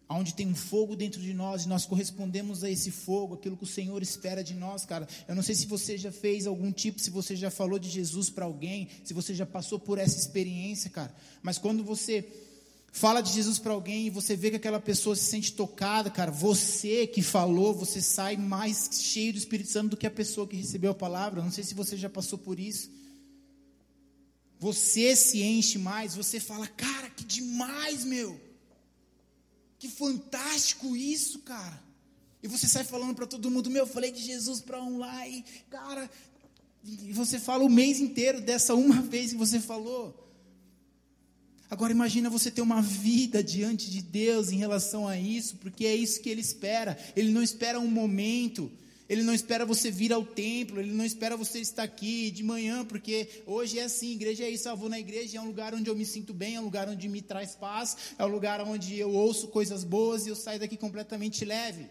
onde 0.09 0.33
tem 0.33 0.47
um 0.47 0.55
fogo 0.55 0.95
dentro 0.95 1.21
de 1.21 1.33
nós 1.33 1.63
e 1.63 1.69
nós 1.69 1.85
correspondemos 1.85 2.63
a 2.63 2.69
esse 2.69 2.91
fogo, 2.91 3.35
aquilo 3.35 3.55
que 3.55 3.63
o 3.63 3.67
Senhor 3.67 4.01
espera 4.01 4.43
de 4.43 4.53
nós, 4.53 4.85
cara. 4.85 5.07
Eu 5.27 5.35
não 5.35 5.43
sei 5.43 5.55
se 5.55 5.65
você 5.65 5.97
já 5.97 6.11
fez 6.11 6.45
algum 6.45 6.71
tipo, 6.71 6.99
se 6.99 7.09
você 7.09 7.35
já 7.35 7.49
falou 7.49 7.79
de 7.79 7.89
Jesus 7.89 8.29
para 8.29 8.45
alguém, 8.45 8.89
se 9.03 9.13
você 9.13 9.33
já 9.33 9.45
passou 9.45 9.79
por 9.79 9.97
essa 9.97 10.17
experiência, 10.17 10.89
cara, 10.89 11.13
mas 11.41 11.57
quando 11.57 11.83
você 11.83 12.27
fala 12.91 13.21
de 13.21 13.31
Jesus 13.31 13.59
para 13.59 13.73
alguém 13.73 14.07
e 14.07 14.09
você 14.09 14.35
vê 14.35 14.49
que 14.49 14.55
aquela 14.55 14.79
pessoa 14.79 15.15
se 15.15 15.25
sente 15.25 15.53
tocada, 15.53 16.09
cara, 16.09 16.31
você 16.31 17.05
que 17.05 17.21
falou, 17.21 17.73
você 17.73 18.01
sai 18.01 18.37
mais 18.37 18.89
cheio 18.91 19.33
do 19.33 19.39
Espírito 19.39 19.69
Santo 19.69 19.89
do 19.89 19.97
que 19.97 20.07
a 20.07 20.11
pessoa 20.11 20.47
que 20.47 20.55
recebeu 20.55 20.91
a 20.91 20.95
palavra. 20.95 21.41
Não 21.41 21.51
sei 21.51 21.63
se 21.63 21.73
você 21.73 21.95
já 21.95 22.09
passou 22.09 22.37
por 22.37 22.59
isso. 22.59 22.89
Você 24.59 25.15
se 25.15 25.41
enche 25.41 25.77
mais, 25.77 26.15
você 26.15 26.39
fala, 26.39 26.67
cara, 26.67 27.09
que 27.09 27.23
demais, 27.23 28.03
meu. 28.03 28.39
Que 29.77 29.87
fantástico 29.87 30.95
isso, 30.95 31.39
cara. 31.39 31.83
E 32.41 32.47
você 32.47 32.67
sai 32.67 32.83
falando 32.83 33.15
para 33.15 33.27
todo 33.27 33.51
mundo, 33.51 33.69
meu, 33.69 33.83
eu 33.83 33.87
falei 33.87 34.11
de 34.11 34.21
Jesus 34.21 34.61
para 34.61 34.81
um 34.81 34.97
lá 34.97 35.27
e, 35.27 35.43
cara, 35.69 36.09
e 36.83 37.11
você 37.11 37.39
fala 37.39 37.63
o 37.63 37.69
mês 37.69 37.99
inteiro 37.99 38.41
dessa 38.41 38.73
uma 38.73 39.01
vez 39.03 39.31
que 39.31 39.37
você 39.37 39.59
falou. 39.59 40.26
Agora 41.69 41.91
imagina 41.91 42.29
você 42.29 42.49
ter 42.49 42.61
uma 42.61 42.81
vida 42.81 43.43
diante 43.43 43.91
de 43.91 44.01
Deus 44.01 44.51
em 44.51 44.57
relação 44.57 45.05
a 45.05 45.17
isso, 45.19 45.57
porque 45.57 45.85
é 45.85 45.93
isso 45.93 46.21
que 46.21 46.29
ele 46.29 46.39
espera. 46.39 46.97
Ele 47.13 47.29
não 47.29 47.43
espera 47.43 47.77
um 47.77 47.87
momento, 47.87 48.71
ele 49.09 49.21
não 49.21 49.33
espera 49.33 49.65
você 49.65 49.91
vir 49.91 50.13
ao 50.13 50.25
templo, 50.25 50.79
ele 50.79 50.93
não 50.93 51.03
espera 51.03 51.35
você 51.35 51.59
estar 51.59 51.83
aqui 51.83 52.31
de 52.31 52.41
manhã, 52.41 52.85
porque 52.85 53.43
hoje 53.45 53.79
é 53.79 53.83
assim, 53.83 54.13
igreja 54.13 54.45
é 54.45 54.49
isso, 54.49 54.69
eu 54.69 54.77
vou 54.77 54.87
na 54.87 54.97
igreja, 54.97 55.37
é 55.37 55.41
um 55.41 55.47
lugar 55.47 55.75
onde 55.75 55.89
eu 55.89 55.95
me 55.95 56.05
sinto 56.05 56.33
bem, 56.33 56.55
é 56.55 56.61
um 56.61 56.65
lugar 56.65 56.87
onde 56.87 57.09
me 57.09 57.21
traz 57.21 57.53
paz, 57.53 57.97
é 58.17 58.23
um 58.23 58.29
lugar 58.29 58.61
onde 58.61 58.97
eu 58.97 59.11
ouço 59.11 59.49
coisas 59.49 59.83
boas 59.83 60.25
e 60.25 60.29
eu 60.29 60.35
saio 60.37 60.61
daqui 60.61 60.77
completamente 60.77 61.43
leve. 61.43 61.89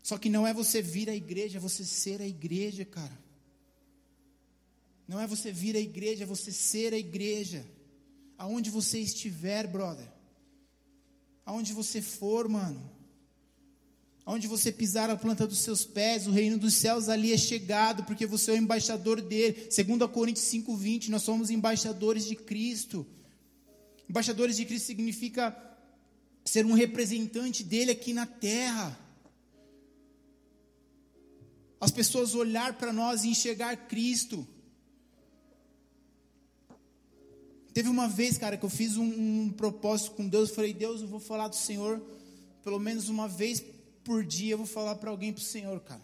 Só 0.00 0.16
que 0.16 0.28
não 0.28 0.46
é 0.46 0.54
você 0.54 0.80
vir 0.80 1.10
à 1.10 1.14
igreja, 1.14 1.58
é 1.58 1.60
você 1.60 1.84
ser 1.84 2.22
a 2.22 2.26
igreja, 2.26 2.84
cara. 2.84 3.25
Não 5.06 5.20
é 5.20 5.26
você 5.26 5.52
vir 5.52 5.76
à 5.76 5.80
igreja, 5.80 6.24
é 6.24 6.26
você 6.26 6.50
ser 6.50 6.92
a 6.92 6.98
igreja. 6.98 7.64
Aonde 8.36 8.70
você 8.70 8.98
estiver, 8.98 9.66
brother. 9.66 10.06
Aonde 11.44 11.72
você 11.72 12.02
for, 12.02 12.48
mano. 12.48 12.90
Aonde 14.24 14.48
você 14.48 14.72
pisar 14.72 15.08
a 15.08 15.16
planta 15.16 15.46
dos 15.46 15.60
seus 15.60 15.84
pés, 15.84 16.26
o 16.26 16.32
reino 16.32 16.58
dos 16.58 16.74
céus 16.74 17.08
ali 17.08 17.32
é 17.32 17.38
chegado, 17.38 18.02
porque 18.04 18.26
você 18.26 18.50
é 18.50 18.54
o 18.54 18.56
embaixador 18.56 19.20
dele. 19.20 19.68
Segundo 19.70 20.08
Coríntios 20.08 20.46
5:20, 20.46 21.08
nós 21.10 21.22
somos 21.22 21.48
embaixadores 21.48 22.26
de 22.26 22.34
Cristo. 22.34 23.06
Embaixadores 24.10 24.56
de 24.56 24.64
Cristo 24.64 24.86
significa 24.86 25.56
ser 26.44 26.66
um 26.66 26.72
representante 26.72 27.62
dele 27.62 27.92
aqui 27.92 28.12
na 28.12 28.26
terra 28.26 28.98
as 31.80 31.90
pessoas 31.90 32.34
olhar 32.34 32.74
para 32.74 32.92
nós 32.92 33.22
e 33.22 33.28
enxergar 33.28 33.76
Cristo. 33.88 34.46
Teve 37.76 37.90
uma 37.90 38.08
vez, 38.08 38.38
cara, 38.38 38.56
que 38.56 38.64
eu 38.64 38.70
fiz 38.70 38.96
um, 38.96 39.04
um 39.04 39.50
propósito 39.50 40.12
com 40.12 40.26
Deus. 40.26 40.48
Eu 40.48 40.54
falei, 40.54 40.72
Deus, 40.72 41.02
eu 41.02 41.06
vou 41.06 41.20
falar 41.20 41.48
do 41.48 41.56
Senhor 41.56 42.00
pelo 42.64 42.78
menos 42.78 43.10
uma 43.10 43.28
vez 43.28 43.62
por 44.02 44.24
dia. 44.24 44.54
Eu 44.54 44.56
vou 44.56 44.66
falar 44.66 44.94
para 44.94 45.10
alguém 45.10 45.30
para 45.30 45.42
o 45.42 45.44
Senhor, 45.44 45.78
cara. 45.80 46.00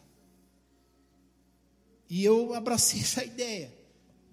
E 2.10 2.22
eu 2.22 2.52
abracei 2.52 3.00
essa 3.00 3.24
ideia. 3.24 3.72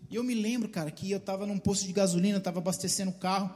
E 0.10 0.18
eu 0.18 0.22
me 0.22 0.34
lembro, 0.34 0.68
cara, 0.68 0.92
que 0.92 1.10
eu 1.10 1.18
estava 1.18 1.46
num 1.46 1.58
posto 1.58 1.88
de 1.88 1.94
gasolina, 1.94 2.40
estava 2.40 2.60
abastecendo 2.60 3.12
o 3.12 3.14
carro. 3.14 3.50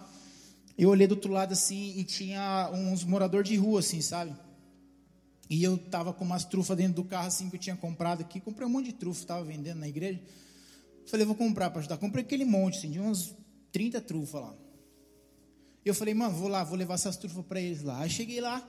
Eu 0.77 0.87
olhei 0.87 1.05
do 1.05 1.15
outro 1.15 1.33
lado 1.33 1.51
assim 1.51 1.93
e 1.97 2.05
tinha 2.05 2.71
uns 2.71 3.03
moradores 3.03 3.49
de 3.49 3.57
rua, 3.57 3.81
assim, 3.81 3.99
sabe? 3.99 4.33
E 5.49 5.61
eu 5.61 5.77
tava 5.77 6.13
com 6.13 6.23
umas 6.23 6.45
trufas 6.45 6.77
dentro 6.77 6.93
do 6.93 7.03
carro 7.03 7.27
assim 7.27 7.49
que 7.49 7.57
eu 7.57 7.59
tinha 7.59 7.75
comprado 7.75 8.21
aqui. 8.21 8.39
Comprei 8.39 8.65
um 8.65 8.71
monte 8.71 8.85
de 8.85 8.93
trufa, 8.93 9.19
estava 9.19 9.43
vendendo 9.43 9.79
na 9.79 9.89
igreja. 9.89 10.21
Falei, 11.05 11.25
vou 11.25 11.35
comprar 11.35 11.69
para 11.69 11.79
ajudar. 11.79 11.97
Comprei 11.97 12.23
aquele 12.23 12.45
monte, 12.45 12.77
assim, 12.77 12.89
de 12.89 13.01
uns 13.01 13.42
30 13.73 13.99
trufas 13.99 14.41
lá. 14.41 14.55
Eu 15.83 15.93
falei, 15.93 16.13
mano, 16.13 16.33
vou 16.33 16.47
lá, 16.47 16.63
vou 16.63 16.77
levar 16.77 16.93
essas 16.93 17.17
trufas 17.17 17.45
para 17.45 17.59
eles 17.59 17.83
lá. 17.83 17.99
Aí 17.99 18.09
cheguei 18.09 18.39
lá. 18.39 18.65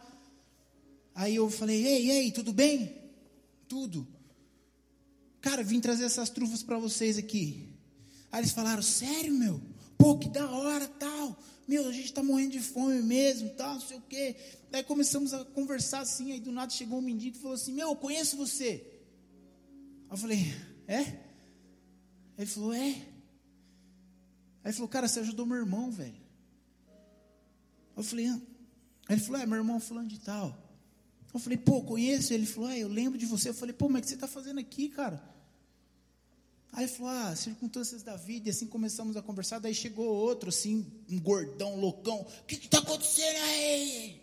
Aí 1.14 1.36
eu 1.36 1.48
falei, 1.48 1.86
ei, 1.86 2.10
ei, 2.10 2.32
tudo 2.32 2.52
bem? 2.52 2.92
Tudo. 3.68 4.04
Cara, 5.40 5.62
vim 5.62 5.78
trazer 5.78 6.04
essas 6.04 6.28
trufas 6.28 6.64
para 6.64 6.76
vocês 6.76 7.16
aqui. 7.16 7.68
Aí 8.32 8.40
eles 8.40 8.50
falaram, 8.50 8.82
sério, 8.82 9.32
meu? 9.32 9.60
Pô, 9.96 10.18
que 10.18 10.28
da 10.28 10.50
hora, 10.50 10.88
tal 10.88 11.38
meu, 11.66 11.88
a 11.88 11.92
gente 11.92 12.06
está 12.06 12.22
morrendo 12.22 12.52
de 12.52 12.60
fome 12.60 13.02
mesmo, 13.02 13.50
tal, 13.50 13.74
não 13.74 13.80
sei 13.80 13.96
o 13.96 14.02
quê. 14.02 14.36
Daí 14.70 14.82
começamos 14.82 15.32
a 15.32 15.44
conversar 15.44 16.00
assim, 16.00 16.32
aí 16.32 16.40
do 16.40 16.52
nada 16.52 16.70
chegou 16.70 16.98
um 16.98 17.02
mendigo 17.02 17.36
e 17.36 17.40
falou 17.40 17.54
assim, 17.54 17.72
meu, 17.72 17.88
eu 17.88 17.96
conheço 17.96 18.36
você. 18.36 18.84
eu 20.10 20.16
falei, 20.16 20.54
é? 20.86 21.20
Ele 22.36 22.46
falou, 22.46 22.74
é. 22.74 23.13
Aí 24.64 24.70
ele 24.70 24.72
falou, 24.72 24.88
cara, 24.88 25.06
você 25.06 25.20
ajudou 25.20 25.44
meu 25.44 25.58
irmão, 25.58 25.90
velho. 25.90 26.16
Eu 27.94 28.02
falei, 28.02 28.28
ah. 28.28 28.40
Ele 29.10 29.20
falou, 29.20 29.40
é, 29.42 29.46
meu 29.46 29.58
irmão 29.58 29.78
fulano 29.78 30.08
de 30.08 30.18
tal. 30.18 30.58
Eu 31.32 31.38
falei, 31.38 31.58
pô, 31.58 31.82
conheço. 31.82 32.32
Ele 32.32 32.46
falou, 32.46 32.70
é, 32.70 32.78
eu 32.78 32.88
lembro 32.88 33.18
de 33.18 33.26
você. 33.26 33.50
Eu 33.50 33.54
falei, 33.54 33.74
pô, 33.74 33.90
mas 33.90 34.00
o 34.00 34.02
que 34.02 34.08
você 34.08 34.14
está 34.14 34.26
fazendo 34.26 34.58
aqui, 34.58 34.88
cara? 34.88 35.22
Aí 36.72 36.88
falou, 36.88 37.12
ah, 37.12 37.36
circunstâncias 37.36 38.02
da 38.02 38.16
vida, 38.16 38.48
e 38.48 38.50
assim 38.50 38.66
começamos 38.66 39.16
a 39.16 39.22
conversar, 39.22 39.60
daí 39.60 39.72
chegou 39.72 40.06
outro, 40.06 40.48
assim, 40.48 40.84
um 41.08 41.20
gordão, 41.20 41.78
loucão, 41.78 42.22
o 42.22 42.44
que 42.46 42.56
está 42.56 42.78
acontecendo 42.78 43.36
aí? 43.36 44.20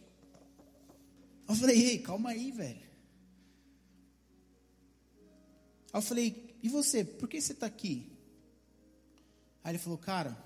Eu 1.47 1.55
falei, 1.55 1.81
ei, 1.81 1.99
calma 1.99 2.31
aí, 2.31 2.51
velho. 2.51 2.81
Aí 5.93 5.97
eu 5.97 6.01
falei, 6.01 6.57
e 6.61 6.67
você, 6.67 7.05
por 7.05 7.29
que 7.29 7.39
você 7.39 7.53
está 7.53 7.67
aqui? 7.67 8.10
Aí 9.63 9.71
ele 9.71 9.79
falou, 9.79 9.97
cara, 9.97 10.37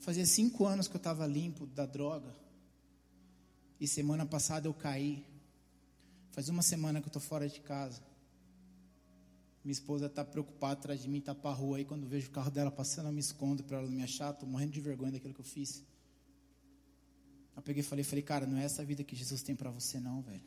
fazia 0.00 0.24
cinco 0.24 0.66
anos 0.66 0.88
que 0.88 0.96
eu 0.96 0.98
estava 0.98 1.26
limpo 1.26 1.66
da 1.66 1.84
droga, 1.84 2.34
e 3.78 3.86
semana 3.86 4.24
passada 4.24 4.66
eu 4.66 4.74
caí, 4.74 5.24
faz 6.30 6.48
uma 6.48 6.62
semana 6.62 7.00
que 7.00 7.06
eu 7.06 7.10
estou 7.10 7.20
fora 7.20 7.48
de 7.48 7.60
casa. 7.60 8.02
Minha 9.62 9.72
esposa 9.72 10.06
está 10.06 10.24
preocupada 10.24 10.74
atrás 10.74 11.02
de 11.02 11.08
mim, 11.08 11.18
está 11.18 11.34
para 11.34 11.54
rua 11.54 11.78
aí. 11.78 11.84
Quando 11.84 12.06
vejo 12.06 12.28
o 12.28 12.30
carro 12.30 12.50
dela 12.50 12.70
passando, 12.70 13.06
eu 13.06 13.12
me 13.12 13.20
escondo 13.20 13.64
para 13.64 13.78
ela 13.78 13.86
não 13.86 13.96
me 13.96 14.02
achar. 14.02 14.32
Estou 14.32 14.48
morrendo 14.48 14.70
de 14.70 14.80
vergonha 14.80 15.12
daquilo 15.12 15.34
que 15.34 15.40
eu 15.40 15.44
fiz. 15.44 15.82
Eu 17.56 17.62
peguei 17.62 17.80
e 17.80 17.84
falei, 17.84 18.04
falei, 18.04 18.22
cara, 18.22 18.46
não 18.46 18.58
é 18.58 18.64
essa 18.64 18.84
vida 18.84 19.02
que 19.02 19.16
Jesus 19.16 19.42
tem 19.42 19.56
para 19.56 19.70
você, 19.70 19.98
não, 19.98 20.22
velho. 20.22 20.44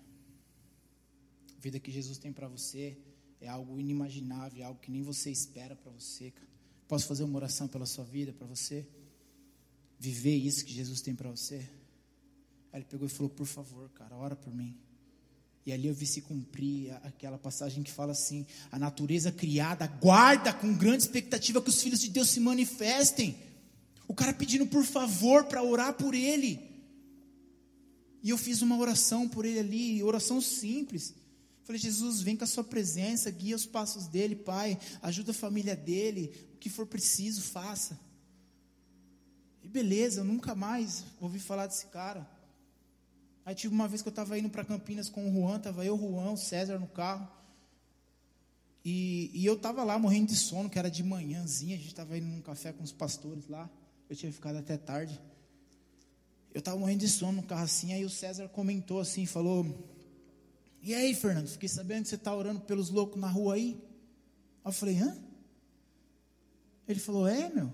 A 1.58 1.60
vida 1.60 1.80
que 1.80 1.92
Jesus 1.92 2.18
tem 2.18 2.32
para 2.32 2.48
você 2.48 2.98
é 3.42 3.50
algo 3.50 3.78
inimaginável, 3.78 4.62
é 4.62 4.66
algo 4.66 4.80
que 4.80 4.90
nem 4.90 5.04
você 5.04 5.30
espera 5.30 5.76
para 5.76 5.92
você, 5.92 6.32
cara. 6.32 6.59
Posso 6.90 7.06
fazer 7.06 7.24
uma 7.24 7.38
oração 7.38 7.68
pela 7.68 7.86
sua 7.86 8.04
vida, 8.04 8.34
para 8.34 8.48
você? 8.48 8.84
Viver 10.00 10.36
isso 10.36 10.66
que 10.66 10.74
Jesus 10.74 11.02
tem 11.02 11.14
para 11.14 11.30
você? 11.30 11.58
Aí 12.74 12.80
ele 12.80 12.86
pegou 12.86 13.06
e 13.06 13.10
falou, 13.10 13.30
por 13.30 13.46
favor, 13.46 13.88
cara, 13.92 14.16
ora 14.16 14.36
por 14.36 14.52
mim. 14.52 14.76
E 15.68 15.72
ali 15.72 15.88
eu 15.88 15.94
vi 15.94 16.08
se 16.08 16.22
cumprir 16.22 16.92
aquela 17.04 17.38
passagem 17.38 17.84
que 17.84 17.92
fala 17.92 18.14
assim: 18.14 18.44
a 18.72 18.80
natureza 18.80 19.32
criada 19.32 19.86
guarda 19.86 20.52
com 20.52 20.74
grande 20.74 21.04
expectativa 21.04 21.62
que 21.62 21.70
os 21.70 21.80
filhos 21.80 22.00
de 22.00 22.10
Deus 22.10 22.30
se 22.30 22.40
manifestem. 22.40 23.38
O 24.08 24.16
cara 24.16 24.34
pedindo 24.34 24.66
por 24.66 24.84
favor 24.84 25.44
para 25.44 25.62
orar 25.62 25.94
por 25.94 26.16
ele. 26.16 26.60
E 28.24 28.32
eu 28.32 28.38
fiz 28.38 28.64
uma 28.64 28.76
oração 28.80 29.30
por 29.30 29.46
ele 29.46 29.60
ali, 29.60 30.02
oração 30.02 30.42
simples. 30.42 31.14
Falei, 31.64 31.80
Jesus, 31.80 32.22
vem 32.22 32.36
com 32.36 32.46
a 32.46 32.48
sua 32.48 32.64
presença, 32.64 33.30
guia 33.30 33.56
os 33.56 33.68
passos 33.68 34.08
dele, 34.08 34.36
Pai, 34.36 34.80
ajuda 35.04 35.30
a 35.30 35.36
família 35.36 35.76
dele, 35.76 36.34
que 36.60 36.70
for 36.70 36.86
preciso, 36.86 37.42
faça. 37.42 38.00
E 39.64 39.68
beleza, 39.68 40.22
eu 40.22 40.26
nunca 40.26 40.56
mais 40.56 41.06
ouvi 41.20 41.40
falar 41.40 41.68
desse 41.68 41.88
cara. 41.88 42.30
Aí 43.46 43.56
tive 43.56 43.74
uma 43.74 43.88
vez 43.88 44.02
que 44.02 44.08
eu 44.08 44.12
estava 44.12 44.38
indo 44.38 44.50
para 44.50 44.64
Campinas 44.64 45.10
com 45.10 45.28
o 45.28 45.34
Juan, 45.34 45.58
estava 45.58 45.86
eu, 45.86 45.96
o 45.96 45.98
Juan, 45.98 46.32
o 46.32 46.38
César 46.38 46.78
no 46.78 46.88
carro. 46.88 47.28
E, 48.84 49.32
e 49.34 49.46
eu 49.46 49.56
estava 49.56 49.84
lá 49.84 49.98
morrendo 49.98 50.28
de 50.28 50.36
sono, 50.36 50.70
que 50.70 50.80
era 50.80 50.90
de 50.90 51.04
manhãzinha, 51.04 51.76
a 51.76 51.80
gente 51.80 51.90
estava 51.90 52.18
indo 52.18 52.28
num 52.28 52.42
café 52.42 52.72
com 52.72 52.84
os 52.84 52.92
pastores 52.92 53.48
lá. 53.48 53.70
Eu 54.10 54.16
tinha 54.16 54.32
ficado 54.32 54.58
até 54.58 54.78
tarde. 54.78 55.20
Eu 56.54 56.60
estava 56.60 56.78
morrendo 56.78 57.00
de 57.00 57.10
sono 57.10 57.42
no 57.42 57.44
carro 57.44 57.64
assim, 57.64 57.94
aí 57.94 58.04
o 58.04 58.10
César 58.10 58.48
comentou 58.50 59.00
assim, 59.00 59.26
falou: 59.26 59.66
E 60.82 60.94
aí, 60.96 61.14
Fernando, 61.14 61.48
fiquei 61.48 61.70
sabendo 61.70 62.04
que 62.04 62.10
você 62.10 62.16
está 62.16 62.36
orando 62.36 62.62
pelos 62.62 62.90
loucos 62.90 63.20
na 63.20 63.30
rua? 63.30 63.56
Aí 63.56 63.80
eu 64.66 64.72
falei: 64.72 64.98
Hã? 64.98 65.16
Ele 66.90 67.00
falou: 67.00 67.28
É, 67.28 67.50
meu. 67.50 67.72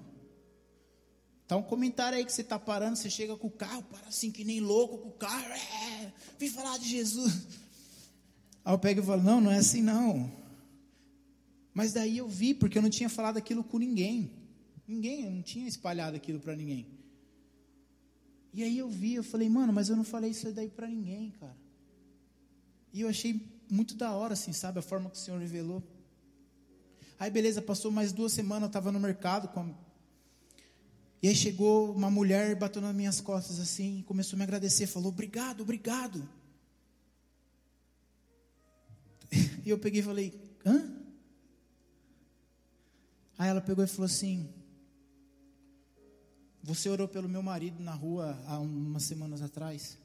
Tá 1.48 1.56
um 1.56 1.64
comentário 1.64 2.18
aí 2.18 2.26
que 2.26 2.34
você 2.34 2.42
está 2.42 2.58
parando, 2.58 2.96
você 2.96 3.10
chega 3.10 3.38
com 3.38 3.48
o 3.48 3.52
carro, 3.52 3.84
para 3.84 4.08
assim 4.08 4.32
que 4.32 4.44
nem 4.44 4.60
louco 4.60 4.98
com 4.98 5.10
o 5.10 5.12
carro, 5.12 5.46
é, 5.46 6.12
vim 6.40 6.50
falar 6.50 6.78
de 6.80 6.90
Jesus. 6.90 7.48
Aí 8.66 8.74
eu 8.74 8.80
pego 8.80 9.02
e 9.02 9.06
falo, 9.06 9.22
não, 9.22 9.40
não 9.40 9.52
é 9.52 9.58
assim 9.58 9.84
não. 9.84 10.32
Mas 11.72 11.94
daí 11.94 12.18
eu 12.18 12.28
vi, 12.28 12.56
porque 12.56 12.80
eu 12.80 12.82
não 12.82 12.90
tinha 12.90 13.08
falado 13.10 13.38
aquilo 13.38 13.64
com 13.64 13.78
ninguém. 13.78 14.32
Ninguém, 14.88 15.26
eu 15.26 15.32
não 15.32 15.44
tinha 15.44 15.68
espalhado 15.68 16.16
aquilo 16.16 16.40
para 16.40 16.56
ninguém. 16.56 16.88
E 18.52 18.64
aí 18.64 18.78
eu 18.78 18.90
vi, 18.90 19.14
eu 19.14 19.24
falei, 19.24 19.48
mano, 19.48 19.72
mas 19.72 19.90
eu 19.90 19.96
não 19.96 20.04
falei 20.04 20.32
isso 20.32 20.52
daí 20.52 20.70
para 20.70 20.88
ninguém, 20.88 21.30
cara. 21.40 21.56
E 22.92 23.02
eu 23.02 23.10
achei 23.10 23.40
muito 23.70 23.94
da 23.94 24.14
hora, 24.14 24.34
assim, 24.34 24.52
sabe, 24.52 24.80
a 24.80 24.82
forma 24.82 25.12
que 25.12 25.18
o 25.18 25.20
Senhor 25.20 25.40
revelou. 25.40 25.84
Aí 27.20 27.32
beleza, 27.32 27.62
passou 27.62 27.92
mais 27.92 28.12
duas 28.12 28.34
semanas, 28.34 28.64
eu 28.64 28.68
estava 28.68 28.92
no 28.92 29.00
mercado 29.00 29.48
com 29.50 29.62
a 29.62 29.86
e 31.24 31.28
aí 31.28 31.36
chegou 31.36 31.92
uma 31.92 32.12
mulher, 32.12 32.56
bateu 32.56 32.80
nas 32.82 32.96
minhas 32.96 33.20
costas 33.20 33.60
assim, 33.60 34.04
começou 34.06 34.38
a 34.38 34.38
me 34.38 34.44
agradecer, 34.44 34.86
falou: 34.86 35.10
"Obrigado, 35.10 35.62
obrigado". 35.62 36.28
E 39.66 39.70
eu 39.72 39.80
peguei 39.80 40.02
e 40.02 40.04
falei: 40.04 40.40
"Hã?" 40.64 41.06
Aí 43.38 43.50
ela 43.50 43.62
pegou 43.62 43.84
e 43.84 43.88
falou 43.88 44.06
assim: 44.06 44.50
Você 46.64 46.90
orou 46.90 47.08
pelo 47.08 47.28
meu 47.28 47.44
marido 47.44 47.84
na 47.84 47.94
rua 47.94 48.40
há 48.48 48.60
umas 48.60 49.04
semanas 49.04 49.42
atrás. 49.42 49.98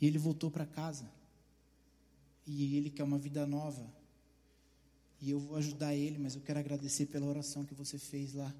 E 0.00 0.06
ele 0.06 0.18
voltou 0.18 0.50
para 0.50 0.66
casa. 0.66 1.08
E 2.46 2.76
ele 2.76 2.90
quer 2.90 3.04
uma 3.04 3.18
vida 3.18 3.46
nova. 3.46 3.86
E 5.24 5.30
eu 5.30 5.40
vou 5.40 5.56
ajudar 5.56 5.94
ele, 5.94 6.18
mas 6.18 6.34
eu 6.34 6.42
quero 6.42 6.58
agradecer 6.58 7.06
pela 7.06 7.24
oração 7.24 7.64
que 7.64 7.72
você 7.72 7.98
fez 7.98 8.34
lá. 8.34 8.54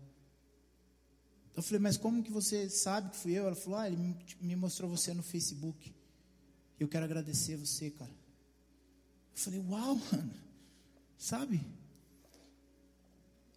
Eu 1.54 1.62
falei, 1.62 1.78
mas 1.78 1.99
como 1.99 2.23
que 2.23 2.33
você 2.33 2.71
sabe 2.71 3.11
que 3.11 3.18
fui 3.18 3.33
eu? 3.33 3.47
Ela 3.47 3.54
falou, 3.54 3.78
ah, 3.78 3.87
ele 3.87 4.16
me 4.40 4.56
mostrou 4.56 4.88
você 4.88 5.12
no 5.12 5.23
Facebook. 5.23 5.92
Eu 6.80 6.88
quero 6.88 7.04
agradecer 7.04 7.56
você, 7.56 7.90
cara. 7.90 8.11
Eu 8.11 9.38
falei, 9.38 9.61
uau, 9.61 10.00
mano. 10.11 10.35
Sabe? 11.18 11.61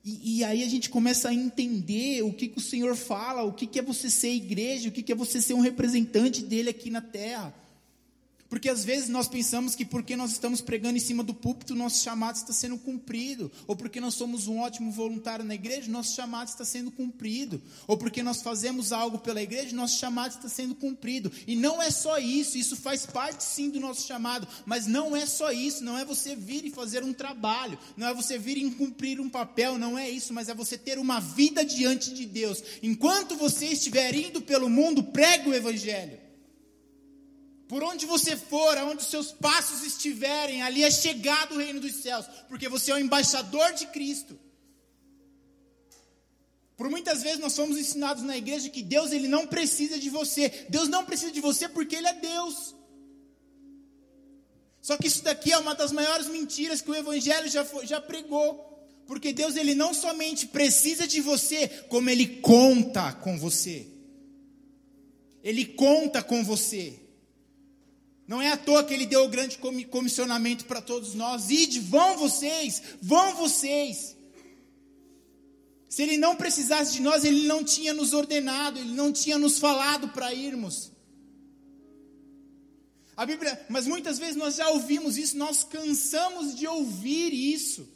E, 0.04 0.40
e, 0.40 0.44
aí 0.44 0.62
a 0.62 0.68
gente 0.68 0.90
começa 0.90 1.30
a 1.30 1.34
entender 1.34 2.24
o 2.24 2.34
que, 2.34 2.50
que 2.50 2.58
o 2.58 2.62
Senhor 2.62 2.94
fala, 2.94 3.44
o 3.44 3.54
que, 3.54 3.66
que 3.66 3.80
é 3.80 3.82
você 3.82 4.10
ser 4.10 4.34
igreja, 4.34 4.90
o 4.90 4.92
que, 4.92 5.02
que 5.02 5.14
é 5.14 5.16
você 5.16 5.42
ser 5.42 5.54
um 5.54 5.62
representante 5.62 6.44
dele 6.44 6.70
aqui 6.70 6.90
na 6.90 7.02
terra. 7.02 7.54
Porque 8.50 8.70
às 8.70 8.86
vezes 8.86 9.10
nós 9.10 9.28
pensamos 9.28 9.76
que 9.76 9.84
porque 9.84 10.16
nós 10.16 10.32
estamos 10.32 10.62
pregando 10.62 10.98
em 10.98 11.02
cima 11.02 11.24
do 11.24 11.34
púlpito, 11.34 11.76
nosso 11.76 12.02
chamado 12.04 12.36
está 12.36 12.54
sendo 12.54 12.78
cumprido. 12.78 13.52
Ou 13.66 13.76
porque 13.76 14.00
nós 14.00 14.14
somos 14.14 14.48
um 14.48 14.60
ótimo 14.60 14.92
voluntário 14.92 15.44
na 15.44 15.56
igreja, 15.56 15.92
nosso 15.92 16.16
chamado 16.16 16.48
está 16.48 16.64
sendo 16.64 16.90
cumprido. 16.90 17.62
Ou 17.86 17.98
porque 17.98 18.24
nós 18.24 18.42
fazemos 18.42 18.92
algo 18.92 19.20
pela 19.20 19.42
igreja, 19.42 19.76
nosso 19.76 19.98
chamado 19.98 20.32
está 20.32 20.48
sendo 20.48 20.76
cumprido. 20.76 21.32
E 21.46 21.56
não 21.56 21.82
é 21.82 21.92
só 21.92 22.18
isso, 22.18 22.58
isso 22.58 22.76
faz 22.76 23.06
parte 23.06 23.44
sim 23.44 23.70
do 23.70 23.80
nosso 23.80 24.08
chamado. 24.08 24.48
Mas 24.66 24.88
não 24.88 25.16
é 25.16 25.26
só 25.26 25.52
isso, 25.52 25.84
não 25.84 25.98
é 25.98 26.06
você 26.06 26.36
vir 26.36 26.66
e 26.66 26.72
fazer 26.72 27.04
um 27.04 27.14
trabalho. 27.14 27.78
Não 27.98 28.08
é 28.08 28.14
você 28.14 28.38
vir 28.38 28.58
e 28.58 28.72
cumprir 28.72 29.20
um 29.20 29.30
papel, 29.30 29.78
não 29.78 29.98
é 29.98 30.10
isso. 30.10 30.34
Mas 30.34 30.48
é 30.48 30.54
você 30.54 30.78
ter 30.78 30.98
uma 30.98 31.20
vida 31.20 31.66
diante 31.66 32.14
de 32.14 32.26
Deus. 32.26 32.64
Enquanto 32.82 33.36
você 33.36 33.68
estiver 33.68 34.16
indo 34.16 34.42
pelo 34.42 34.70
mundo, 34.70 35.04
pregue 35.04 35.50
o 35.50 35.54
evangelho. 35.54 36.27
Por 37.68 37.84
onde 37.84 38.06
você 38.06 38.38
for, 38.38 38.78
aonde 38.78 39.04
os 39.04 39.10
seus 39.10 39.32
passos 39.32 39.84
estiverem, 39.84 40.62
ali 40.62 40.84
é 40.84 40.92
chegado 40.92 41.56
o 41.56 41.58
reino 41.58 41.82
dos 41.82 41.96
céus, 41.96 42.26
porque 42.48 42.70
você 42.70 42.92
é 42.92 42.96
o 42.96 43.00
embaixador 43.00 43.74
de 43.74 43.88
Cristo. 43.88 44.40
Por 46.78 46.90
muitas 46.90 47.24
vezes 47.24 47.40
nós 47.40 47.54
somos 47.54 47.78
ensinados 47.78 48.24
na 48.24 48.38
igreja 48.38 48.70
que 48.70 48.84
Deus 48.84 49.12
ele 49.12 49.28
não 49.28 49.48
precisa 49.48 50.00
de 50.00 50.10
você. 50.10 50.68
Deus 50.70 50.88
não 50.88 51.04
precisa 51.04 51.32
de 51.32 51.42
você 51.42 51.68
porque 51.68 51.96
ele 51.96 52.08
é 52.08 52.14
Deus. 52.14 52.76
Só 54.80 54.96
que 54.96 55.08
isso 55.08 55.24
daqui 55.24 55.52
é 55.52 55.58
uma 55.58 55.74
das 55.76 55.92
maiores 55.92 56.28
mentiras 56.28 56.80
que 56.80 56.92
o 56.92 56.96
evangelho 56.96 57.50
já, 57.50 57.66
foi, 57.66 57.86
já 57.88 58.00
pregou. 58.00 58.64
Porque 59.08 59.34
Deus 59.34 59.56
ele 59.56 59.74
não 59.74 59.94
somente 59.94 60.48
precisa 60.48 61.08
de 61.08 61.20
você, 61.20 61.68
como 61.90 62.10
ele 62.10 62.40
conta 62.42 63.12
com 63.12 63.38
você. 63.40 63.88
Ele 65.44 65.66
conta 65.66 66.22
com 66.22 66.44
você. 66.44 67.07
Não 68.28 68.42
é 68.42 68.52
à 68.52 68.58
toa 68.58 68.84
que 68.84 68.94
ele 68.94 69.06
deu 69.06 69.24
o 69.24 69.30
grande 69.30 69.58
comissionamento 69.90 70.66
para 70.66 70.82
todos 70.82 71.14
nós. 71.14 71.50
Ide, 71.50 71.80
vão 71.80 72.18
vocês, 72.18 72.82
vão 73.02 73.36
vocês. 73.36 74.18
Se 75.88 76.04
ele 76.04 76.18
não 76.18 76.36
precisasse 76.36 76.92
de 76.92 77.02
nós, 77.02 77.24
ele 77.24 77.48
não 77.48 77.64
tinha 77.64 77.94
nos 77.94 78.12
ordenado, 78.12 78.78
ele 78.78 78.94
não 78.94 79.14
tinha 79.14 79.38
nos 79.38 79.58
falado 79.58 80.10
para 80.10 80.34
irmos. 80.34 80.92
A 83.16 83.26
Bíblia, 83.26 83.66
mas 83.70 83.88
muitas 83.88 84.20
vezes 84.20 84.36
nós 84.36 84.56
já 84.56 84.70
ouvimos 84.70 85.18
isso, 85.18 85.38
nós 85.38 85.64
cansamos 85.64 86.54
de 86.54 86.68
ouvir 86.68 87.34
isso. 87.34 87.88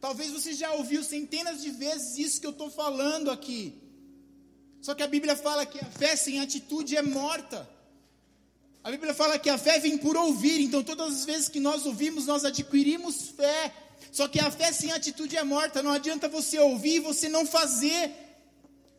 Talvez 0.00 0.30
você 0.30 0.54
já 0.54 0.72
ouviu 0.72 1.02
centenas 1.02 1.60
de 1.60 1.70
vezes 1.70 2.16
isso 2.16 2.40
que 2.40 2.46
eu 2.46 2.52
estou 2.52 2.70
falando 2.70 3.30
aqui. 3.30 3.74
Só 4.80 4.94
que 4.94 5.02
a 5.02 5.08
Bíblia 5.08 5.36
fala 5.36 5.66
que 5.66 5.78
a 5.78 5.84
fé 5.84 6.16
sem 6.16 6.40
atitude 6.40 6.96
é 6.96 7.02
morta. 7.02 7.68
A 8.82 8.90
Bíblia 8.90 9.12
fala 9.12 9.38
que 9.38 9.50
a 9.50 9.58
fé 9.58 9.78
vem 9.78 9.98
por 9.98 10.16
ouvir, 10.16 10.60
então 10.60 10.82
todas 10.82 11.14
as 11.14 11.24
vezes 11.24 11.48
que 11.48 11.60
nós 11.60 11.84
ouvimos, 11.84 12.26
nós 12.26 12.44
adquirimos 12.44 13.28
fé. 13.36 13.72
Só 14.10 14.26
que 14.26 14.40
a 14.40 14.50
fé 14.50 14.72
sem 14.72 14.90
atitude 14.90 15.36
é 15.36 15.44
morta, 15.44 15.82
não 15.82 15.92
adianta 15.92 16.28
você 16.28 16.58
ouvir 16.58 16.96
e 16.96 17.00
você 17.00 17.28
não 17.28 17.44
fazer. 17.44 18.10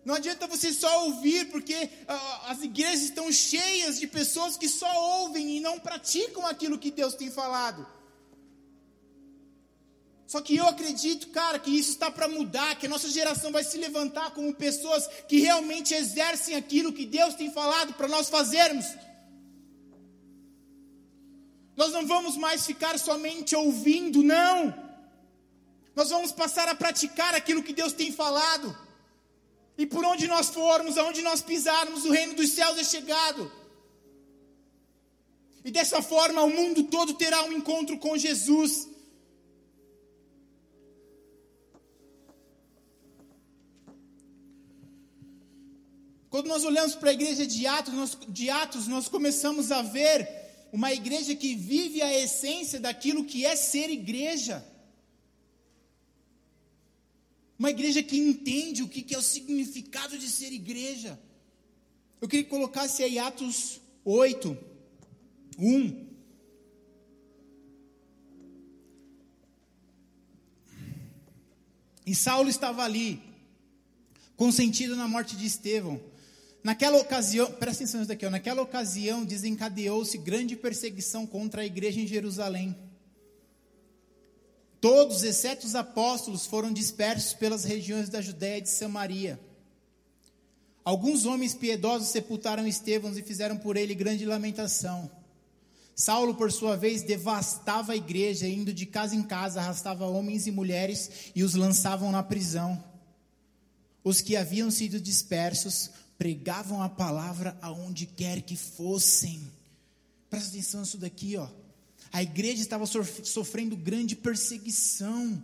Não 0.05 0.15
adianta 0.15 0.47
você 0.47 0.71
só 0.71 1.05
ouvir, 1.05 1.49
porque 1.49 1.75
uh, 1.75 2.47
as 2.47 2.61
igrejas 2.61 3.01
estão 3.01 3.31
cheias 3.31 3.99
de 3.99 4.07
pessoas 4.07 4.55
que 4.55 4.67
só 4.67 5.21
ouvem 5.21 5.57
e 5.57 5.59
não 5.59 5.79
praticam 5.79 6.45
aquilo 6.45 6.77
que 6.77 6.91
Deus 6.91 7.15
tem 7.15 7.29
falado. 7.31 7.85
Só 10.25 10.41
que 10.41 10.55
eu 10.55 10.65
acredito, 10.65 11.27
cara, 11.29 11.59
que 11.59 11.71
isso 11.71 11.91
está 11.91 12.09
para 12.09 12.27
mudar, 12.27 12.79
que 12.79 12.85
a 12.85 12.89
nossa 12.89 13.09
geração 13.09 13.51
vai 13.51 13.63
se 13.63 13.77
levantar 13.77 14.31
como 14.31 14.55
pessoas 14.55 15.07
que 15.27 15.39
realmente 15.39 15.93
exercem 15.93 16.55
aquilo 16.55 16.93
que 16.93 17.05
Deus 17.05 17.35
tem 17.35 17.51
falado 17.51 17.93
para 17.93 18.07
nós 18.07 18.29
fazermos. 18.29 18.85
Nós 21.81 21.93
não 21.93 22.05
vamos 22.05 22.37
mais 22.37 22.63
ficar 22.63 22.95
somente 22.99 23.55
ouvindo, 23.55 24.21
não. 24.21 24.55
Nós 25.95 26.11
vamos 26.11 26.31
passar 26.31 26.67
a 26.69 26.75
praticar 26.75 27.33
aquilo 27.33 27.63
que 27.63 27.73
Deus 27.73 27.91
tem 27.91 28.11
falado. 28.11 28.67
E 29.79 29.87
por 29.87 30.05
onde 30.05 30.27
nós 30.27 30.49
formos, 30.49 30.95
aonde 30.95 31.23
nós 31.23 31.41
pisarmos, 31.41 32.05
o 32.05 32.11
reino 32.11 32.35
dos 32.35 32.51
céus 32.51 32.77
é 32.77 32.83
chegado. 32.83 33.51
E 35.65 35.71
dessa 35.71 36.03
forma 36.03 36.43
o 36.43 36.51
mundo 36.51 36.83
todo 36.83 37.15
terá 37.15 37.41
um 37.45 37.51
encontro 37.51 37.97
com 37.97 38.15
Jesus. 38.15 38.87
Quando 46.29 46.45
nós 46.45 46.63
olhamos 46.63 46.93
para 46.93 47.09
a 47.09 47.13
igreja 47.13 47.47
de 47.47 47.65
Atos, 47.65 47.93
nós, 47.95 48.17
de 48.27 48.51
Atos, 48.51 48.87
nós 48.87 49.07
começamos 49.07 49.71
a 49.71 49.81
ver 49.81 50.40
uma 50.71 50.93
igreja 50.93 51.35
que 51.35 51.53
vive 51.55 52.01
a 52.01 52.13
essência 52.13 52.79
daquilo 52.79 53.25
que 53.25 53.45
é 53.45 53.55
ser 53.55 53.89
igreja. 53.89 54.65
Uma 57.59 57.69
igreja 57.69 58.01
que 58.01 58.17
entende 58.17 58.81
o 58.81 58.87
que 58.87 59.13
é 59.13 59.17
o 59.17 59.21
significado 59.21 60.17
de 60.17 60.27
ser 60.27 60.51
igreja. 60.51 61.19
Eu 62.19 62.27
queria 62.27 62.43
que 62.43 62.49
colocasse 62.49 63.03
aí 63.03 63.19
Atos 63.19 63.81
8, 64.05 64.57
1. 65.57 66.07
E 72.05 72.15
Saulo 72.15 72.49
estava 72.49 72.83
ali, 72.83 73.21
consentido 74.35 74.95
na 74.95 75.07
morte 75.07 75.35
de 75.35 75.45
Estevão. 75.45 76.10
Naquela 76.63 76.97
ocasião, 76.97 77.51
presta 77.53 77.83
atenção 77.83 77.99
nisso 77.99 78.09
daqui, 78.09 78.25
ó, 78.25 78.29
naquela 78.29 78.61
ocasião 78.61 79.25
desencadeou-se 79.25 80.17
grande 80.17 80.55
perseguição 80.55 81.25
contra 81.25 81.61
a 81.61 81.65
igreja 81.65 81.99
em 81.99 82.05
Jerusalém. 82.05 82.75
Todos, 84.79 85.23
exceto 85.23 85.65
os 85.65 85.75
apóstolos, 85.75 86.45
foram 86.45 86.71
dispersos 86.71 87.33
pelas 87.33 87.63
regiões 87.63 88.09
da 88.09 88.21
Judéia 88.21 88.59
e 88.59 88.61
de 88.61 88.69
Samaria. 88.69 89.39
Alguns 90.83 91.25
homens 91.25 91.53
piedosos 91.53 92.09
sepultaram 92.09 92.67
Estevão 92.67 93.15
e 93.15 93.21
fizeram 93.21 93.57
por 93.57 93.77
ele 93.77 93.93
grande 93.93 94.25
lamentação. 94.25 95.09
Saulo, 95.95 96.33
por 96.33 96.51
sua 96.51 96.75
vez, 96.75 97.03
devastava 97.03 97.93
a 97.93 97.95
igreja, 97.95 98.47
indo 98.47 98.73
de 98.73 98.87
casa 98.87 99.15
em 99.15 99.21
casa, 99.21 99.59
arrastava 99.59 100.07
homens 100.07 100.47
e 100.47 100.51
mulheres 100.51 101.31
e 101.35 101.43
os 101.43 101.53
lançavam 101.53 102.11
na 102.11 102.23
prisão. 102.23 102.83
Os 104.03 104.19
que 104.19 104.35
haviam 104.35 104.71
sido 104.71 104.99
dispersos 104.99 105.91
pregavam 106.21 106.83
a 106.83 106.87
palavra 106.87 107.57
aonde 107.63 108.05
quer 108.05 108.43
que 108.43 108.55
fossem. 108.55 109.41
Presta 110.29 110.49
atenção 110.49 110.81
nisso 110.81 110.99
daqui, 110.99 111.35
ó. 111.35 111.49
A 112.13 112.21
igreja 112.21 112.61
estava 112.61 112.85
sofrendo 112.85 113.75
grande 113.75 114.15
perseguição. 114.15 115.43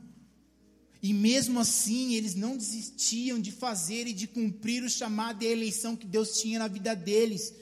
E 1.02 1.16
mesmo 1.16 1.60
assim, 1.60 2.14
eles 2.14 2.36
não 2.36 2.56
desistiam 2.56 3.42
de 3.42 3.52
fazer 3.52 4.06
e 4.06 4.14
de 4.14 4.28
cumprir 4.28 4.84
o 4.84 4.90
chamado 4.90 5.42
e 5.42 5.48
a 5.48 5.52
eleição 5.52 5.96
que 5.96 6.06
Deus 6.06 6.40
tinha 6.40 6.60
na 6.60 6.68
vida 6.68 6.96
deles. 6.96 7.56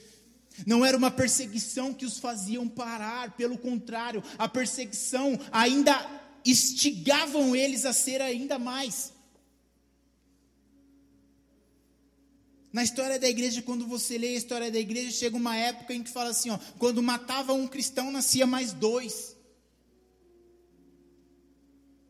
Não 0.67 0.83
era 0.83 0.97
uma 0.97 1.09
perseguição 1.09 1.93
que 1.93 2.05
os 2.05 2.19
faziam 2.19 2.67
parar, 2.67 3.37
pelo 3.37 3.57
contrário, 3.57 4.21
a 4.37 4.49
perseguição 4.49 5.39
ainda 5.53 5.95
instigavam 6.45 7.55
eles 7.55 7.85
a 7.85 7.93
ser 7.93 8.21
ainda 8.21 8.59
mais. 8.59 9.14
Na 12.75 12.83
história 12.83 13.17
da 13.17 13.29
igreja, 13.29 13.61
quando 13.61 13.87
você 13.87 14.17
lê 14.17 14.27
a 14.27 14.37
história 14.37 14.69
da 14.69 14.77
igreja, 14.77 15.09
chega 15.09 15.37
uma 15.37 15.55
época 15.55 15.93
em 15.93 16.03
que 16.03 16.09
fala 16.09 16.31
assim: 16.31 16.49
ó, 16.49 16.59
quando 16.77 17.01
matava 17.01 17.53
um 17.53 17.69
cristão, 17.69 18.11
nascia 18.11 18.45
mais 18.45 18.73
dois. 18.73 19.33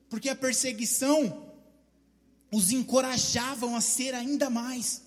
Porque 0.10 0.28
a 0.28 0.36
perseguição 0.36 1.54
os 2.52 2.72
encorajavam 2.72 3.76
a 3.76 3.82
ser 3.96 4.16
ainda 4.16 4.50
mais. 4.50 5.04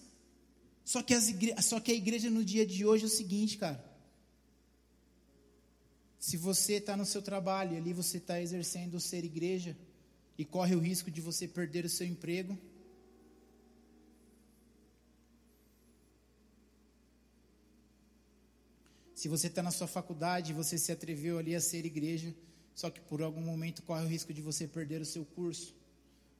Só 0.84 1.02
que, 1.02 1.12
as 1.12 1.28
igre... 1.28 1.52
Só 1.60 1.80
que 1.80 1.90
a 1.90 1.94
igreja 2.02 2.30
no 2.30 2.44
dia 2.44 2.64
de 2.64 2.86
hoje 2.86 3.02
é 3.02 3.06
o 3.08 3.10
seguinte, 3.10 3.58
cara. 3.58 3.84
Se 6.20 6.36
você 6.36 6.74
está 6.74 6.96
no 6.96 7.04
seu 7.04 7.20
trabalho 7.20 7.74
e 7.74 7.78
ali 7.78 7.92
você 7.92 8.18
está 8.18 8.40
exercendo 8.40 9.00
ser 9.00 9.24
igreja 9.24 9.76
e 10.38 10.44
corre 10.44 10.76
o 10.76 10.78
risco 10.78 11.10
de 11.10 11.20
você 11.20 11.48
perder 11.48 11.84
o 11.84 11.88
seu 11.88 12.06
emprego, 12.06 12.56
Se 19.18 19.26
você 19.26 19.48
está 19.48 19.64
na 19.64 19.72
sua 19.72 19.88
faculdade 19.88 20.52
você 20.52 20.78
se 20.78 20.92
atreveu 20.92 21.38
ali 21.38 21.52
a 21.52 21.60
ser 21.60 21.84
igreja, 21.84 22.32
só 22.72 22.88
que 22.88 23.00
por 23.00 23.20
algum 23.20 23.40
momento 23.40 23.82
corre 23.82 24.04
o 24.04 24.06
risco 24.06 24.32
de 24.32 24.40
você 24.40 24.68
perder 24.68 25.00
o 25.00 25.04
seu 25.04 25.24
curso, 25.24 25.74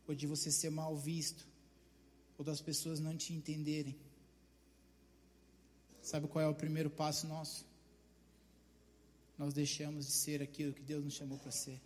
ou 0.07 0.15
de 0.15 0.29
você 0.29 0.49
ser 0.53 0.71
mal 0.71 0.97
visto, 0.97 1.45
ou 2.39 2.45
das 2.45 2.61
pessoas 2.61 3.01
não 3.01 3.17
te 3.17 3.33
entenderem. 3.33 3.97
Sabe 6.01 6.29
qual 6.29 6.45
é 6.45 6.47
o 6.47 6.55
primeiro 6.55 6.89
passo 6.89 7.27
nosso? 7.27 7.67
Nós 9.37 9.53
deixamos 9.53 10.07
de 10.07 10.13
ser 10.13 10.41
aquilo 10.41 10.73
que 10.73 10.83
Deus 10.83 11.03
nos 11.03 11.15
chamou 11.15 11.37
para 11.37 11.51
ser. 11.51 11.81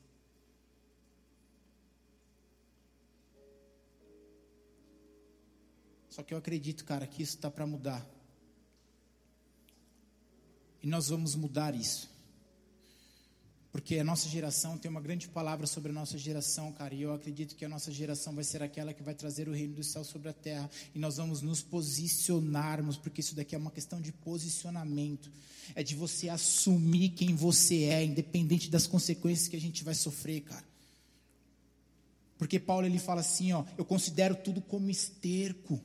Só 6.11 6.23
que 6.23 6.35
eu 6.35 6.39
acredito, 6.39 6.85
cara, 6.85 7.07
que 7.07 7.23
isso 7.23 7.37
está 7.37 7.51
para 7.51 7.67
mudar. 7.67 8.07
E 10.83 10.87
nós 10.87 11.09
vamos 11.09 11.35
mudar 11.35 11.75
isso. 11.75 12.11
Porque 13.73 13.99
a 13.99 14.05
nossa 14.05 14.29
geração 14.29 14.77
tem 14.77 14.91
uma 14.91 15.01
grande 15.01 15.27
palavra 15.29 15.67
sobre 15.67 15.91
a 15.91 15.95
nossa 15.95 16.19
geração, 16.19 16.71
cara. 16.73 16.95
E 16.95 17.01
eu 17.01 17.15
acredito 17.15 17.57
que 17.57 17.65
a 17.65 17.69
nossa 17.69 17.91
geração 17.91 18.35
vai 18.35 18.45
ser 18.45 18.63
aquela 18.63 18.93
que 18.93 19.03
vai 19.03 19.15
trazer 19.15 19.49
o 19.49 19.53
reino 19.53 19.75
do 19.75 19.83
céu 19.83 20.05
sobre 20.05 20.29
a 20.29 20.33
terra. 20.33 20.69
E 20.95 20.99
nós 20.99 21.17
vamos 21.17 21.41
nos 21.41 21.63
posicionarmos, 21.63 22.99
porque 22.99 23.23
isso 23.23 23.35
daqui 23.35 23.55
é 23.55 23.59
uma 23.59 23.71
questão 23.71 23.99
de 23.99 24.13
posicionamento. 24.13 25.31
É 25.75 25.83
de 25.83 25.95
você 25.95 26.29
assumir 26.29 27.11
quem 27.11 27.35
você 27.35 27.85
é, 27.85 28.05
independente 28.05 28.69
das 28.69 28.87
consequências 28.87 29.49
que 29.49 29.57
a 29.57 29.61
gente 29.61 29.83
vai 29.83 29.95
sofrer, 29.95 30.43
cara. 30.43 30.65
Porque 32.37 32.59
Paulo 32.59 32.87
ele 32.87 32.99
fala 32.99 33.21
assim, 33.21 33.53
ó, 33.53 33.65
eu 33.79 33.87
considero 33.87 34.35
tudo 34.35 34.61
como 34.61 34.91
esterco 34.91 35.81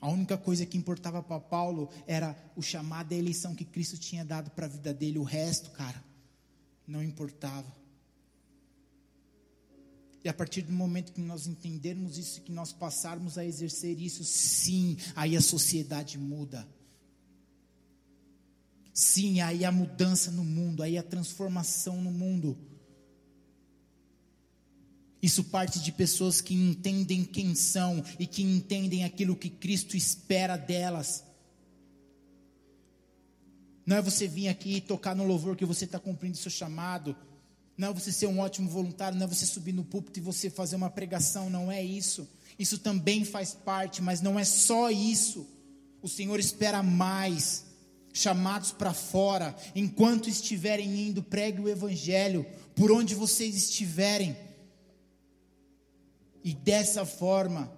A 0.00 0.08
única 0.08 0.38
coisa 0.38 0.64
que 0.64 0.78
importava 0.78 1.22
para 1.22 1.38
Paulo 1.38 1.90
era 2.06 2.34
o 2.56 2.62
chamado 2.62 3.12
e 3.12 3.16
a 3.16 3.18
eleição 3.18 3.54
que 3.54 3.64
Cristo 3.64 3.98
tinha 3.98 4.24
dado 4.24 4.50
para 4.50 4.64
a 4.64 4.68
vida 4.68 4.94
dele. 4.94 5.18
O 5.18 5.22
resto, 5.22 5.70
cara, 5.70 6.02
não 6.86 7.02
importava. 7.02 7.70
E 10.24 10.28
a 10.28 10.34
partir 10.34 10.62
do 10.62 10.72
momento 10.72 11.12
que 11.12 11.20
nós 11.20 11.46
entendermos 11.46 12.18
isso, 12.18 12.42
que 12.42 12.52
nós 12.52 12.72
passarmos 12.72 13.38
a 13.38 13.44
exercer 13.44 14.00
isso, 14.00 14.24
sim, 14.24 14.96
aí 15.14 15.36
a 15.36 15.40
sociedade 15.40 16.18
muda. 16.18 16.66
Sim, 18.92 19.40
aí 19.40 19.64
a 19.64 19.72
mudança 19.72 20.30
no 20.30 20.44
mundo, 20.44 20.82
aí 20.82 20.98
a 20.98 21.02
transformação 21.02 22.02
no 22.02 22.10
mundo. 22.10 22.58
Isso 25.22 25.44
parte 25.44 25.80
de 25.80 25.92
pessoas 25.92 26.40
que 26.40 26.54
entendem 26.54 27.24
quem 27.24 27.54
são 27.54 28.02
e 28.18 28.26
que 28.26 28.42
entendem 28.42 29.04
aquilo 29.04 29.36
que 29.36 29.50
Cristo 29.50 29.96
espera 29.96 30.56
delas. 30.56 31.24
Não 33.84 33.96
é 33.96 34.02
você 34.02 34.26
vir 34.26 34.48
aqui 34.48 34.76
e 34.76 34.80
tocar 34.80 35.14
no 35.14 35.26
louvor 35.26 35.56
que 35.56 35.64
você 35.64 35.84
está 35.84 35.98
cumprindo 35.98 36.36
seu 36.36 36.50
chamado. 36.50 37.14
Não 37.76 37.88
é 37.88 37.92
você 37.92 38.12
ser 38.12 38.26
um 38.26 38.38
ótimo 38.38 38.68
voluntário, 38.68 39.18
não 39.18 39.24
é 39.24 39.28
você 39.28 39.44
subir 39.44 39.72
no 39.72 39.84
púlpito 39.84 40.18
e 40.18 40.22
você 40.22 40.48
fazer 40.48 40.76
uma 40.76 40.90
pregação, 40.90 41.50
não 41.50 41.70
é 41.70 41.82
isso. 41.82 42.28
Isso 42.58 42.78
também 42.78 43.24
faz 43.24 43.52
parte, 43.52 44.02
mas 44.02 44.20
não 44.20 44.38
é 44.38 44.44
só 44.44 44.90
isso. 44.90 45.46
O 46.02 46.08
Senhor 46.08 46.38
espera 46.38 46.82
mais. 46.82 47.64
Chamados 48.12 48.72
para 48.72 48.92
fora, 48.92 49.54
enquanto 49.74 50.28
estiverem 50.28 51.08
indo, 51.08 51.22
pregue 51.22 51.60
o 51.60 51.68
Evangelho, 51.68 52.44
por 52.74 52.90
onde 52.90 53.14
vocês 53.14 53.54
estiverem 53.54 54.36
e 56.44 56.54
dessa 56.54 57.04
forma, 57.04 57.70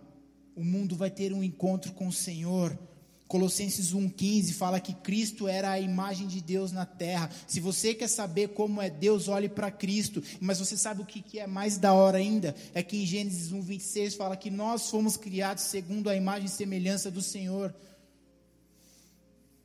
o 0.54 0.64
mundo 0.64 0.96
vai 0.96 1.10
ter 1.10 1.32
um 1.32 1.42
encontro 1.42 1.92
com 1.92 2.08
o 2.08 2.12
Senhor. 2.12 2.78
Colossenses 3.26 3.94
1,15 3.94 4.52
fala 4.52 4.78
que 4.78 4.92
Cristo 4.92 5.48
era 5.48 5.70
a 5.70 5.80
imagem 5.80 6.26
de 6.26 6.42
Deus 6.42 6.70
na 6.70 6.84
terra. 6.84 7.30
Se 7.46 7.60
você 7.60 7.94
quer 7.94 8.08
saber 8.08 8.48
como 8.48 8.80
é 8.80 8.90
Deus, 8.90 9.26
olhe 9.26 9.48
para 9.48 9.70
Cristo. 9.70 10.22
Mas 10.38 10.58
você 10.58 10.76
sabe 10.76 11.00
o 11.00 11.06
que 11.06 11.38
é 11.38 11.46
mais 11.46 11.78
da 11.78 11.94
hora 11.94 12.18
ainda? 12.18 12.54
É 12.74 12.82
que 12.82 13.02
em 13.02 13.06
Gênesis 13.06 13.50
1,26 13.50 14.16
fala 14.16 14.36
que 14.36 14.50
nós 14.50 14.90
fomos 14.90 15.16
criados 15.16 15.64
segundo 15.64 16.10
a 16.10 16.16
imagem 16.16 16.44
e 16.44 16.50
semelhança 16.50 17.10
do 17.10 17.22
Senhor. 17.22 17.74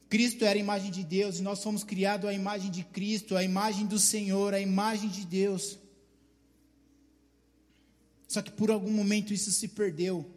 Cristo 0.10 0.46
era 0.46 0.58
a 0.58 0.62
imagem 0.62 0.90
de 0.90 1.04
Deus 1.04 1.40
e 1.40 1.42
nós 1.42 1.62
fomos 1.62 1.84
criados 1.84 2.30
à 2.30 2.34
imagem 2.34 2.72
de 2.72 2.84
Cristo, 2.84 3.36
a 3.36 3.44
imagem 3.44 3.86
do 3.86 4.00
Senhor, 4.00 4.54
a 4.54 4.62
imagem 4.62 5.10
de 5.10 5.26
Deus. 5.26 5.78
Só 8.28 8.42
que 8.42 8.52
por 8.52 8.70
algum 8.70 8.92
momento 8.92 9.34
isso 9.34 9.52
se 9.52 9.68
perdeu. 9.70 10.30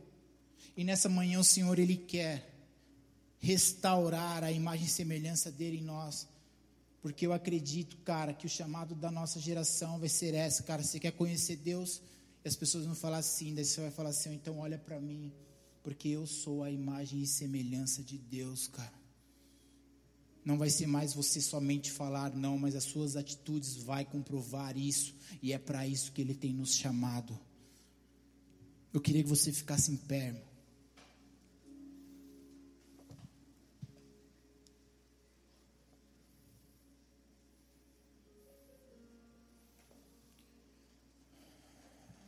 E 0.77 0.85
nessa 0.85 1.09
manhã 1.09 1.41
o 1.41 1.45
Senhor 1.45 1.79
ele 1.79 1.97
quer 1.97 2.49
restaurar 3.41 4.45
a 4.45 4.53
imagem 4.53 4.87
e 4.87 4.91
semelhança 4.91 5.51
dele 5.51 5.79
em 5.79 5.85
nós. 5.85 6.29
Porque 7.03 7.27
eu 7.27 7.33
acredito, 7.33 7.97
cara, 7.99 8.35
que 8.35 8.47
o 8.47 8.49
chamado 8.49 8.95
da 8.95 9.11
nossa 9.11 9.41
geração 9.41 9.99
vai 9.99 10.09
ser 10.09 10.35
essa, 10.35 10.63
cara, 10.63 10.83
você 10.83 11.01
quer 11.01 11.13
conhecer 11.13 11.57
Deus? 11.57 12.01
E 12.45 12.49
as 12.49 12.55
pessoas 12.55 12.85
vão 12.85 12.95
falar 12.95 13.19
assim, 13.19 13.55
daí 13.55 13.65
você 13.65 13.81
vai 13.81 13.91
falar 13.91 14.11
assim, 14.11 14.35
então 14.35 14.59
olha 14.59 14.79
para 14.79 15.01
mim, 15.01 15.33
porque 15.83 16.09
eu 16.09 16.27
sou 16.27 16.63
a 16.63 16.71
imagem 16.71 17.23
e 17.23 17.27
semelhança 17.27 18.03
de 18.03 18.19
Deus, 18.19 18.69
cara. 18.69 19.01
Não 20.45 20.57
vai 20.57 20.71
ser 20.71 20.87
mais 20.87 21.13
você 21.15 21.41
somente 21.41 21.91
falar, 21.91 22.35
não, 22.35 22.59
mas 22.59 22.75
as 22.75 22.85
suas 22.85 23.17
atitudes 23.17 23.77
vai 23.77 24.05
comprovar 24.05 24.77
isso, 24.77 25.15
e 25.43 25.53
é 25.53 25.59
para 25.59 25.87
isso 25.87 26.13
que 26.13 26.21
ele 26.21 26.35
tem 26.35 26.53
nos 26.53 26.75
chamado. 26.75 27.39
Eu 28.93 29.01
queria 29.01 29.23
que 29.23 29.29
você 29.29 29.53
ficasse 29.53 29.93
em 29.93 29.97
pé, 29.97 30.27
irmão. 30.27 30.51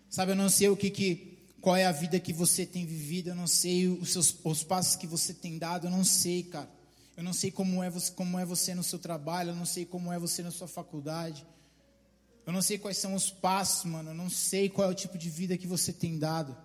Sabe, 0.08 0.32
eu 0.32 0.36
não 0.36 0.50
sei 0.50 0.68
o 0.68 0.76
que, 0.76 0.90
que 0.90 1.38
qual 1.62 1.74
é 1.74 1.86
a 1.86 1.92
vida 1.92 2.20
que 2.20 2.34
você 2.34 2.66
tem 2.66 2.84
vivido, 2.84 3.30
eu 3.30 3.34
não 3.34 3.46
sei 3.46 3.88
os, 3.88 4.12
seus, 4.12 4.36
os 4.44 4.62
passos 4.62 4.94
que 4.94 5.06
você 5.06 5.32
tem 5.32 5.56
dado, 5.56 5.86
eu 5.86 5.90
não 5.90 6.04
sei, 6.04 6.42
cara. 6.42 6.68
Eu 7.16 7.24
não 7.24 7.32
sei 7.32 7.50
como 7.50 7.82
é, 7.82 7.88
você, 7.88 8.12
como 8.12 8.38
é 8.38 8.44
você 8.44 8.74
no 8.74 8.82
seu 8.82 8.98
trabalho, 8.98 9.50
eu 9.50 9.56
não 9.56 9.64
sei 9.64 9.86
como 9.86 10.12
é 10.12 10.18
você 10.18 10.42
na 10.42 10.50
sua 10.50 10.68
faculdade. 10.68 11.46
Eu 12.46 12.52
não 12.52 12.62
sei 12.62 12.78
quais 12.78 12.98
são 12.98 13.14
os 13.14 13.30
passos, 13.30 13.84
mano. 13.84 14.10
Eu 14.10 14.14
não 14.14 14.28
sei 14.28 14.68
qual 14.68 14.88
é 14.88 14.90
o 14.90 14.94
tipo 14.94 15.16
de 15.16 15.30
vida 15.30 15.56
que 15.56 15.66
você 15.66 15.92
tem 15.92 16.18
dado. 16.18 16.56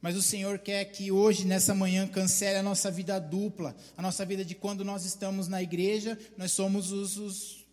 Mas 0.00 0.16
o 0.16 0.22
Senhor 0.22 0.58
quer 0.58 0.84
que 0.84 1.10
hoje, 1.10 1.46
nessa 1.46 1.74
manhã, 1.74 2.06
cancele 2.06 2.58
a 2.58 2.62
nossa 2.62 2.90
vida 2.90 3.18
dupla. 3.18 3.74
A 3.96 4.02
nossa 4.02 4.24
vida 4.24 4.44
de 4.44 4.54
quando 4.54 4.84
nós 4.84 5.04
estamos 5.04 5.48
na 5.48 5.62
igreja, 5.62 6.18
nós 6.36 6.52
somos 6.52 6.92
os. 6.92 7.16
os 7.16 7.64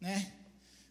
né? 0.00 0.32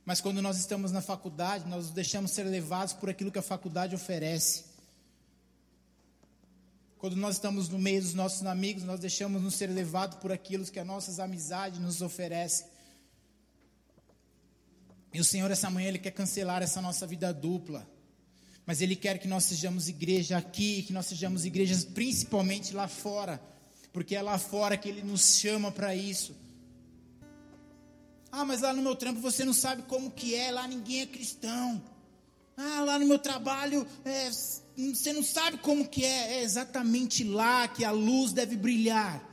Mas 0.06 0.22
quando 0.22 0.42
nós 0.42 0.58
estamos 0.58 0.92
na 0.92 1.02
faculdade, 1.02 1.68
nós 1.68 1.90
deixamos 1.90 2.32
ser 2.32 2.44
levados 2.44 2.94
por 2.94 3.10
aquilo 3.10 3.32
que 3.32 3.40
a 3.40 3.44
faculdade 3.44 3.96
oferece. 3.96 4.66
Quando 6.98 7.16
nós 7.16 7.36
estamos 7.36 7.70
no 7.70 7.78
meio 7.78 8.02
dos 8.02 8.14
nossos 8.14 8.46
amigos, 8.46 8.84
nós 8.84 9.00
deixamos 9.00 9.42
nos 9.42 9.56
ser 9.56 9.68
levados 9.68 10.18
por 10.18 10.32
aquilo 10.32 10.66
que 10.66 10.80
as 10.80 10.88
nossas 10.88 11.20
amizades 11.20 11.80
nos 11.80 12.02
oferecem. 12.02 12.68
E 15.16 15.20
o 15.22 15.24
Senhor, 15.24 15.50
essa 15.50 15.70
manhã, 15.70 15.88
Ele 15.88 15.98
quer 15.98 16.12
cancelar 16.12 16.62
essa 16.62 16.82
nossa 16.82 17.08
vida 17.08 17.34
dupla. 17.34 17.90
Mas 18.66 18.82
Ele 18.82 18.98
quer 18.98 19.18
que 19.18 19.30
nós 19.30 19.46
sejamos 19.46 19.88
igreja 19.88 20.36
aqui, 20.38 20.84
que 20.84 20.92
nós 20.92 21.06
sejamos 21.06 21.46
igrejas 21.46 21.86
principalmente 21.86 22.74
lá 22.74 22.86
fora. 22.90 23.42
Porque 23.94 24.14
é 24.14 24.22
lá 24.22 24.38
fora 24.38 24.76
que 24.76 24.90
Ele 24.90 25.02
nos 25.02 25.38
chama 25.38 25.72
para 25.72 25.96
isso. 25.96 26.36
Ah, 28.30 28.44
mas 28.44 28.60
lá 28.60 28.74
no 28.74 28.82
meu 28.82 28.94
trampo 28.94 29.22
você 29.22 29.46
não 29.46 29.54
sabe 29.54 29.84
como 29.84 30.12
que 30.12 30.36
é, 30.36 30.52
lá 30.52 30.68
ninguém 30.68 31.00
é 31.00 31.06
cristão. 31.06 31.82
Ah, 32.58 32.82
lá 32.82 33.00
no 33.00 33.06
meu 33.06 33.18
trabalho 33.18 33.88
é, 34.04 34.30
você 34.30 35.14
não 35.14 35.24
sabe 35.24 35.60
como 35.60 35.88
que 35.88 36.04
é. 36.04 36.40
É 36.40 36.44
exatamente 36.44 37.24
lá 37.24 37.70
que 37.70 37.86
a 37.86 37.92
luz 37.92 38.34
deve 38.34 38.58
brilhar. 38.58 39.24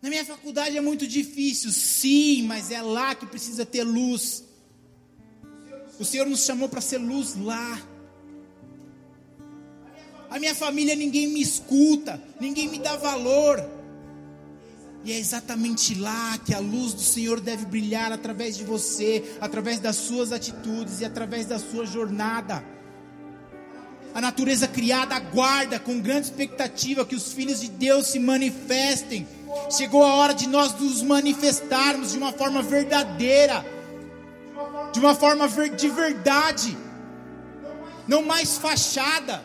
Na 0.00 0.08
minha 0.08 0.24
faculdade 0.24 0.78
é 0.78 0.80
muito 0.80 1.06
difícil, 1.06 1.70
sim, 1.70 2.44
mas 2.44 2.70
é 2.70 2.80
lá 2.80 3.14
que 3.14 3.26
precisa 3.26 3.66
ter 3.66 3.84
luz. 3.84 4.45
O 5.98 6.04
Senhor 6.04 6.26
nos 6.26 6.44
chamou 6.44 6.68
para 6.68 6.80
ser 6.80 6.98
luz 6.98 7.36
lá. 7.36 7.80
A 10.28 10.38
minha 10.38 10.54
família 10.54 10.94
ninguém 10.94 11.28
me 11.28 11.40
escuta, 11.40 12.22
ninguém 12.38 12.68
me 12.68 12.78
dá 12.78 12.96
valor. 12.96 13.64
E 15.04 15.12
é 15.12 15.18
exatamente 15.18 15.94
lá 15.94 16.36
que 16.38 16.52
a 16.52 16.58
luz 16.58 16.92
do 16.92 17.00
Senhor 17.00 17.40
deve 17.40 17.64
brilhar 17.64 18.12
através 18.12 18.56
de 18.56 18.64
você, 18.64 19.24
através 19.40 19.78
das 19.78 19.96
suas 19.96 20.32
atitudes 20.32 21.00
e 21.00 21.04
através 21.04 21.46
da 21.46 21.58
sua 21.58 21.86
jornada. 21.86 22.62
A 24.12 24.20
natureza 24.20 24.66
criada 24.66 25.14
aguarda 25.14 25.78
com 25.78 26.00
grande 26.00 26.26
expectativa 26.26 27.06
que 27.06 27.14
os 27.14 27.32
filhos 27.32 27.60
de 27.60 27.68
Deus 27.68 28.08
se 28.08 28.18
manifestem. 28.18 29.26
Chegou 29.70 30.02
a 30.02 30.14
hora 30.14 30.34
de 30.34 30.48
nós 30.48 30.74
nos 30.78 31.02
manifestarmos 31.02 32.12
de 32.12 32.18
uma 32.18 32.32
forma 32.32 32.60
verdadeira 32.60 33.64
de 34.96 35.00
uma 35.00 35.14
forma 35.14 35.46
de 35.82 35.90
verdade, 35.90 36.74
não 38.08 38.22
mais 38.22 38.56
fachada. 38.56 39.44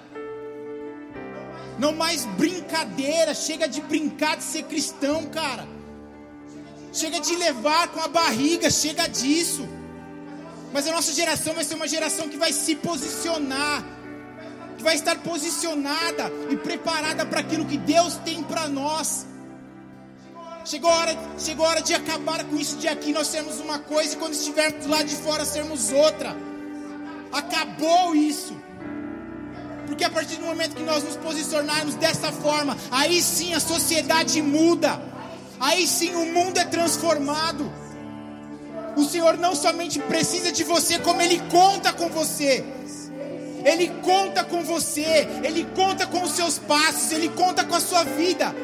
Não 1.78 1.92
mais 1.92 2.26
brincadeira. 2.26 3.34
Chega 3.34 3.68
de 3.68 3.82
brincar 3.82 4.38
de 4.38 4.44
ser 4.44 4.64
cristão, 4.64 5.26
cara. 5.26 5.68
Chega 6.94 7.20
de 7.20 7.36
levar 7.36 7.90
com 7.90 8.00
a 8.00 8.08
barriga. 8.08 8.70
Chega 8.70 9.08
disso. 9.08 9.68
Mas 10.72 10.88
a 10.88 10.94
nossa 10.94 11.12
geração 11.12 11.54
vai 11.54 11.66
ser 11.66 11.76
uma 11.76 11.88
geração 11.88 12.30
que 12.30 12.38
vai 12.38 12.54
se 12.54 12.76
posicionar. 12.76 13.84
Que 14.78 14.84
vai 14.84 14.96
estar 14.96 15.18
posicionada 15.18 16.32
e 16.50 16.56
preparada 16.56 17.26
para 17.26 17.42
aquilo 17.42 17.66
que 17.66 17.78
Deus 17.78 18.16
tem 18.24 18.42
para 18.42 18.70
nós. 18.70 19.26
Chegou 20.64 20.92
a, 20.92 20.96
hora, 20.96 21.18
chegou 21.40 21.66
a 21.66 21.70
hora 21.70 21.82
de 21.82 21.94
acabar 21.94 22.44
com 22.46 22.56
isso 22.56 22.78
de 22.78 22.88
aqui 22.88 23.12
nós 23.12 23.28
sermos 23.28 23.60
uma 23.60 23.80
coisa 23.80 24.14
e 24.14 24.18
quando 24.18 24.34
estivermos 24.34 24.86
lá 24.86 25.02
de 25.02 25.16
fora 25.16 25.44
sermos 25.44 25.92
outra. 25.92 26.36
Acabou 27.32 28.16
isso. 28.16 28.56
Porque 29.88 30.04
a 30.04 30.10
partir 30.10 30.38
do 30.38 30.46
momento 30.46 30.76
que 30.76 30.84
nós 30.84 31.04
nos 31.04 31.18
posicionarmos 31.18 31.96
dessa 31.96 32.32
forma, 32.32 32.78
aí 32.92 33.22
sim 33.22 33.54
a 33.54 33.60
sociedade 33.60 34.42
muda. 34.42 35.02
Aí 35.60 35.88
sim 35.88 36.14
o 36.16 36.26
mundo 36.28 36.60
é 36.60 36.66
transformado. 36.66 37.72
O 38.96 39.04
Senhor 39.04 39.38
não 39.38 39.56
somente 39.56 40.00
precisa 40.00 40.52
de 40.52 40.64
você, 40.64 41.00
como 41.00 41.22
Ele 41.22 41.40
conta 41.50 41.92
com 41.92 42.08
você. 42.10 42.64
Ele 43.66 43.90
conta 44.02 44.44
com 44.44 44.64
você, 44.64 45.28
Ele 45.44 45.68
conta 45.76 46.06
com 46.06 46.22
os 46.24 46.32
seus 46.32 46.60
passos, 46.60 47.12
Ele 47.12 47.30
conta 47.30 47.64
com 47.64 47.76
a 47.76 47.80
sua 47.80 48.04
vida. 48.04 48.56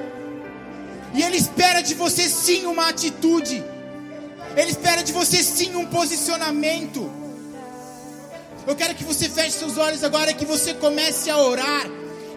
E 1.14 1.22
Ele 1.22 1.38
espera 1.38 1.82
de 1.82 1.94
você 1.94 2.28
sim 2.30 2.66
uma 2.66 2.90
atitude. 2.90 3.64
Ele 4.56 4.72
espera 4.72 5.04
de 5.04 5.14
você 5.14 5.44
sim 5.44 5.76
um 5.76 5.86
posicionamento. 5.86 7.12
Eu 8.66 8.76
quero 8.76 8.96
que 8.96 9.04
você 9.04 9.30
feche 9.30 9.52
seus 9.52 9.78
olhos 9.78 10.04
agora, 10.04 10.34
que 10.34 10.46
você 10.46 10.74
comece 10.74 11.30
a 11.30 11.38
orar, 11.38 11.86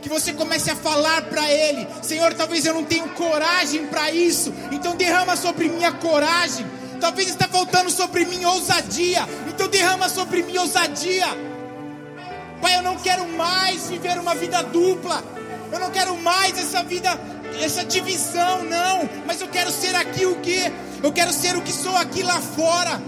que 0.01 0.09
você 0.09 0.33
comece 0.33 0.71
a 0.71 0.77
falar 0.77 1.23
para 1.23 1.51
Ele: 1.51 1.87
Senhor, 2.03 2.33
talvez 2.35 2.65
eu 2.65 2.75
não 2.75 2.85
tenha 2.85 3.07
coragem 3.09 3.87
para 3.87 4.11
isso, 4.13 4.53
então 4.71 4.95
derrama 4.97 5.37
sobre 5.37 5.69
mim 5.69 5.85
a 5.85 5.93
coragem. 5.93 6.67
Talvez 7.01 7.31
está 7.31 7.49
faltando 7.49 7.91
sobre 7.91 8.27
mim 8.27 8.45
ousadia, 8.45 9.27
então 9.49 9.67
derrama 9.69 10.09
sobre 10.09 10.43
mim 10.43 10.59
ousadia. 10.59 11.27
Pai, 12.61 12.77
eu 12.77 12.83
não 12.83 12.97
quero 12.97 13.27
mais 13.29 13.89
viver 13.89 14.19
uma 14.19 14.35
vida 14.35 14.63
dupla. 14.63 15.25
Eu 15.73 15.79
não 15.79 15.91
quero 15.91 16.17
mais 16.19 16.59
essa 16.59 16.83
vida, 16.83 17.19
essa 17.59 17.85
divisão, 17.85 18.65
não. 18.65 19.09
Mas 19.27 19.41
eu 19.41 19.49
quero 19.49 19.71
ser 19.71 19.95
aqui 19.95 20.27
o 20.27 20.37
que? 20.37 20.73
Eu 21.03 21.13
quero 21.13 21.33
ser 21.33 21.57
o 21.57 21.63
que 21.63 21.73
sou 21.73 21.97
aqui 21.97 22.23
lá 22.23 22.41
fora. 22.41 23.01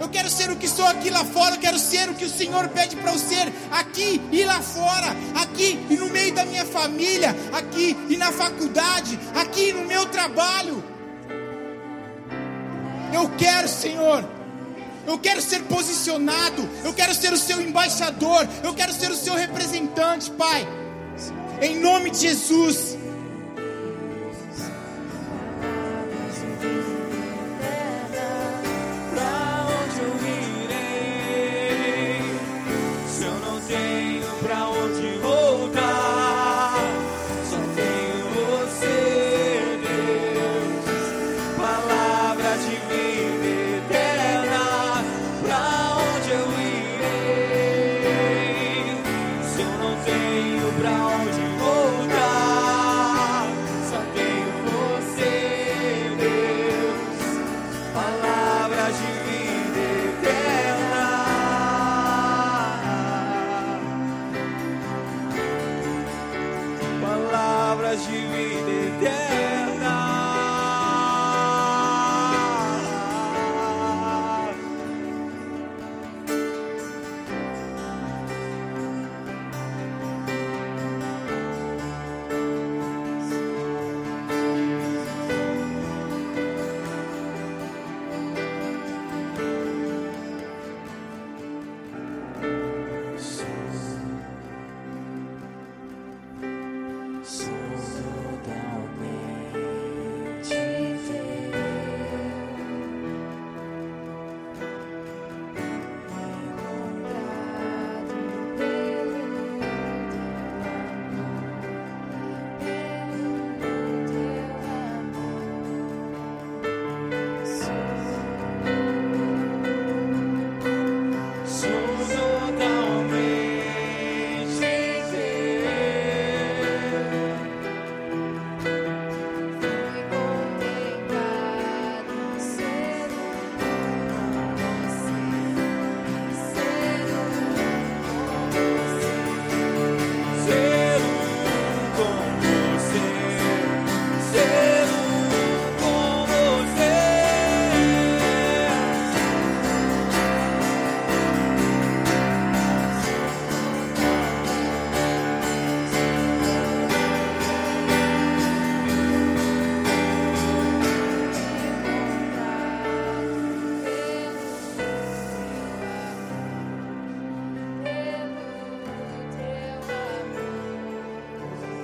Eu 0.00 0.08
quero 0.08 0.30
ser 0.30 0.48
o 0.50 0.56
que 0.56 0.68
sou 0.68 0.86
aqui 0.86 1.10
lá 1.10 1.24
fora. 1.24 1.56
Eu 1.56 1.60
quero 1.60 1.78
ser 1.78 2.08
o 2.08 2.14
que 2.14 2.24
o 2.24 2.30
Senhor 2.30 2.68
pede 2.68 2.96
para 2.96 3.12
eu 3.12 3.18
ser 3.18 3.52
aqui 3.70 4.20
e 4.30 4.44
lá 4.44 4.60
fora. 4.62 5.16
Aqui 5.34 5.78
e 5.90 5.96
no 5.96 6.08
meio 6.08 6.32
da 6.32 6.44
minha 6.44 6.64
família. 6.64 7.34
Aqui 7.52 7.96
e 8.08 8.16
na 8.16 8.30
faculdade. 8.30 9.18
Aqui 9.34 9.72
no 9.72 9.84
meu 9.84 10.06
trabalho. 10.06 10.82
Eu 13.12 13.28
quero, 13.36 13.68
Senhor. 13.68 14.24
Eu 15.06 15.18
quero 15.18 15.40
ser 15.42 15.64
posicionado. 15.64 16.68
Eu 16.84 16.94
quero 16.94 17.14
ser 17.14 17.32
o 17.32 17.36
seu 17.36 17.60
embaixador. 17.60 18.46
Eu 18.62 18.74
quero 18.74 18.92
ser 18.92 19.10
o 19.10 19.16
seu 19.16 19.34
representante, 19.34 20.30
Pai. 20.30 20.77
Em 21.60 21.80
nome 21.80 22.10
de 22.10 22.18
Jesus. 22.20 22.97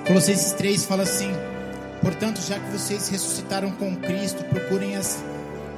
Colossenses 0.05 0.51
3 0.53 0.85
fala 0.85 1.01
assim: 1.01 1.31
Portanto, 1.99 2.39
já 2.39 2.59
que 2.59 2.71
vocês 2.71 3.07
ressuscitaram 3.09 3.71
com 3.71 3.95
Cristo, 3.95 4.43
procurem 4.43 4.95
as, 4.95 5.23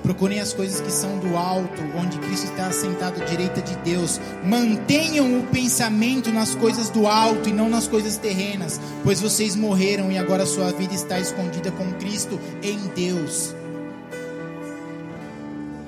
procurem 0.03 0.41
as 0.41 0.51
coisas 0.51 0.81
que 0.81 0.91
são 0.91 1.17
do 1.19 1.37
alto, 1.37 1.81
onde 1.97 2.17
Cristo 2.19 2.47
está 2.47 2.67
assentado 2.67 3.21
à 3.21 3.25
direita 3.25 3.61
de 3.61 3.73
Deus. 3.77 4.19
Mantenham 4.43 5.39
o 5.39 5.43
pensamento 5.47 6.29
nas 6.29 6.53
coisas 6.55 6.89
do 6.89 7.07
alto 7.07 7.47
e 7.47 7.53
não 7.53 7.69
nas 7.69 7.87
coisas 7.87 8.17
terrenas, 8.17 8.81
pois 9.01 9.21
vocês 9.21 9.55
morreram 9.55 10.11
e 10.11 10.17
agora 10.17 10.45
sua 10.45 10.73
vida 10.73 10.93
está 10.93 11.17
escondida 11.17 11.71
com 11.71 11.89
Cristo 11.93 12.37
em 12.61 12.77
Deus. 12.93 13.55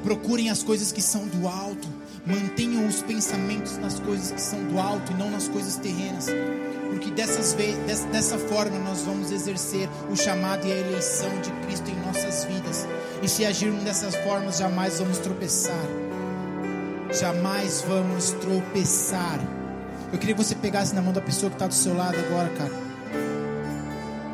Procurem 0.01 0.49
as 0.49 0.63
coisas 0.63 0.93
que 0.93 1.01
são 1.01 1.27
do 1.27 1.45
alto, 1.45 1.89
mantenham 2.25 2.87
os 2.87 3.01
pensamentos 3.01 3.77
nas 3.77 3.99
coisas 3.99 4.31
que 4.31 4.41
são 4.41 4.63
do 4.63 4.79
alto 4.79 5.11
e 5.11 5.15
não 5.15 5.29
nas 5.29 5.49
coisas 5.49 5.75
terrenas 5.75 6.27
porque 6.89 7.11
dessas 7.11 7.53
dessa, 7.85 8.07
dessa 8.07 8.37
forma 8.37 8.77
nós 8.79 9.01
vamos 9.03 9.31
exercer 9.31 9.87
o 10.09 10.15
chamado 10.15 10.67
e 10.67 10.71
a 10.71 10.75
eleição 10.75 11.29
de 11.41 11.51
Cristo 11.65 11.89
em 11.89 11.95
nossas 12.05 12.45
vidas. 12.45 12.87
E 13.21 13.27
se 13.27 13.45
agirmos 13.45 13.83
dessas 13.83 14.15
formas, 14.15 14.57
jamais 14.57 14.99
vamos 14.99 15.19
tropeçar. 15.19 15.85
Jamais 17.11 17.83
vamos 17.87 18.31
tropeçar. 18.31 19.39
Eu 20.11 20.17
queria 20.17 20.35
que 20.35 20.43
você 20.43 20.55
pegasse 20.55 20.95
na 20.95 21.01
mão 21.01 21.13
da 21.13 21.21
pessoa 21.21 21.49
que 21.49 21.55
está 21.55 21.67
do 21.67 21.73
seu 21.73 21.95
lado 21.95 22.17
agora, 22.17 22.49
cara. 22.49 22.71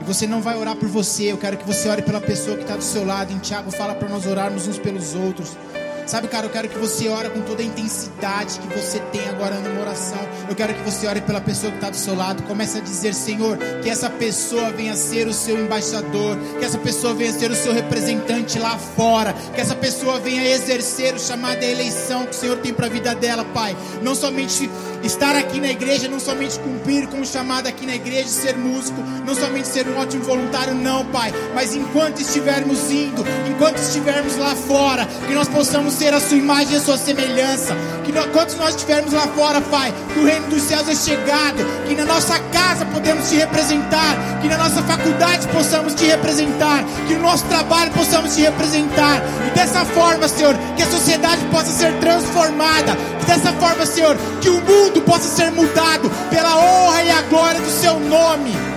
E 0.01 0.03
você 0.05 0.25
não 0.25 0.41
vai 0.41 0.57
orar 0.57 0.75
por 0.75 0.87
você, 0.87 1.31
eu 1.31 1.37
quero 1.37 1.57
que 1.57 1.65
você 1.65 1.89
ore 1.89 2.01
pela 2.01 2.21
pessoa 2.21 2.55
que 2.55 2.63
está 2.63 2.77
do 2.77 2.83
seu 2.83 3.05
lado. 3.05 3.33
Em 3.33 3.39
Tiago 3.39 3.71
fala 3.71 3.95
para 3.95 4.07
nós 4.07 4.25
orarmos 4.25 4.67
uns 4.67 4.77
pelos 4.77 5.13
outros. 5.13 5.57
Sabe, 6.05 6.27
cara, 6.27 6.45
eu 6.45 6.51
quero 6.51 6.69
que 6.69 6.77
você 6.77 7.09
ore 7.09 7.29
com 7.29 7.41
toda 7.41 7.63
a 7.63 7.65
intensidade 7.65 8.59
que 8.59 8.67
você 8.77 8.99
tem 9.11 9.27
agora 9.27 9.55
numa 9.55 9.81
oração. 9.81 10.19
Eu 10.47 10.55
quero 10.55 10.73
que 10.73 10.81
você 10.81 11.07
ore 11.07 11.19
pela 11.21 11.41
pessoa 11.41 11.71
que 11.71 11.77
está 11.77 11.89
do 11.89 11.95
seu 11.95 12.15
lado. 12.15 12.43
Comece 12.43 12.77
a 12.77 12.81
dizer, 12.81 13.13
Senhor, 13.13 13.57
que 13.81 13.89
essa 13.89 14.09
pessoa 14.09 14.71
venha 14.71 14.95
ser 14.95 15.27
o 15.27 15.33
seu 15.33 15.59
embaixador, 15.59 16.37
que 16.59 16.63
essa 16.63 16.77
pessoa 16.77 17.13
venha 17.15 17.31
ser 17.31 17.49
o 17.49 17.55
seu 17.55 17.73
representante 17.73 18.59
lá 18.59 18.77
fora, 18.77 19.33
que 19.33 19.59
essa 19.59 19.75
pessoa 19.75 20.19
venha 20.19 20.43
exercer 20.47 21.15
o 21.15 21.19
chamado 21.19 21.59
da 21.59 21.65
eleição 21.65 22.25
que 22.25 22.31
o 22.31 22.39
Senhor 22.39 22.57
tem 22.57 22.73
para 22.73 22.85
a 22.85 22.89
vida 22.89 23.15
dela, 23.15 23.43
Pai. 23.45 23.75
Não 24.03 24.13
somente 24.13 24.69
estar 25.03 25.35
aqui 25.35 25.59
na 25.59 25.69
igreja, 25.69 26.07
não 26.07 26.19
somente 26.19 26.59
cumprir 26.59 27.07
com 27.07 27.21
o 27.21 27.25
chamado 27.25 27.67
aqui 27.67 27.85
na 27.85 27.95
igreja, 27.95 28.27
ser 28.27 28.55
músico, 28.55 29.01
não 29.25 29.33
somente 29.33 29.67
ser 29.67 29.87
um 29.87 29.97
ótimo 29.97 30.23
voluntário, 30.23 30.75
não, 30.75 31.05
Pai, 31.05 31.33
mas 31.53 31.73
enquanto 31.75 32.21
estivermos 32.21 32.91
indo, 32.91 33.23
enquanto 33.49 33.77
estivermos 33.77 34.37
lá 34.37 34.55
fora, 34.55 35.05
que 35.27 35.33
nós 35.33 35.47
possamos 35.47 35.94
ser 35.95 36.13
a 36.13 36.19
sua 36.19 36.37
imagem 36.37 36.73
e 36.73 36.77
a 36.77 36.81
sua 36.81 36.97
semelhança. 36.97 37.75
Que 38.03 38.11
nós, 38.11 38.25
quando 38.31 38.55
nós 38.57 38.75
estivermos 38.75 39.13
lá 39.13 39.27
fora, 39.27 39.61
Pai, 39.61 39.93
que 40.13 40.19
o 40.19 40.25
reino 40.25 40.47
dos 40.47 40.61
céus 40.63 40.87
é 40.87 40.95
chegado, 40.95 41.65
que 41.87 41.95
na 41.95 42.05
nossa 42.05 42.37
casa 42.51 42.85
podemos 42.85 43.29
te 43.29 43.35
representar, 43.35 44.15
que 44.41 44.47
na 44.47 44.57
nossa 44.57 44.83
faculdade 44.83 45.47
possamos 45.47 45.95
te 45.95 46.05
representar, 46.05 46.83
que 47.07 47.15
no 47.15 47.21
nosso 47.21 47.45
trabalho 47.45 47.91
possamos 47.91 48.35
te 48.35 48.41
representar. 48.41 49.21
E 49.47 49.55
dessa 49.55 49.85
forma, 49.85 50.27
Senhor, 50.27 50.55
que 50.75 50.83
a 50.83 50.87
sociedade 50.87 51.43
possa 51.45 51.71
ser 51.71 51.93
transformada. 51.99 52.95
Que 53.19 53.25
dessa 53.25 53.53
forma, 53.53 53.85
Senhor, 53.85 54.17
que 54.41 54.49
o 54.49 54.61
mundo 54.61 55.01
possa 55.01 55.27
ser 55.29 55.51
mudado 55.51 56.09
pela 56.29 56.57
honra 56.57 57.03
e 57.03 57.11
a 57.11 57.21
glória 57.23 57.61
do 57.61 57.71
seu 57.71 57.99
nome. 57.99 58.74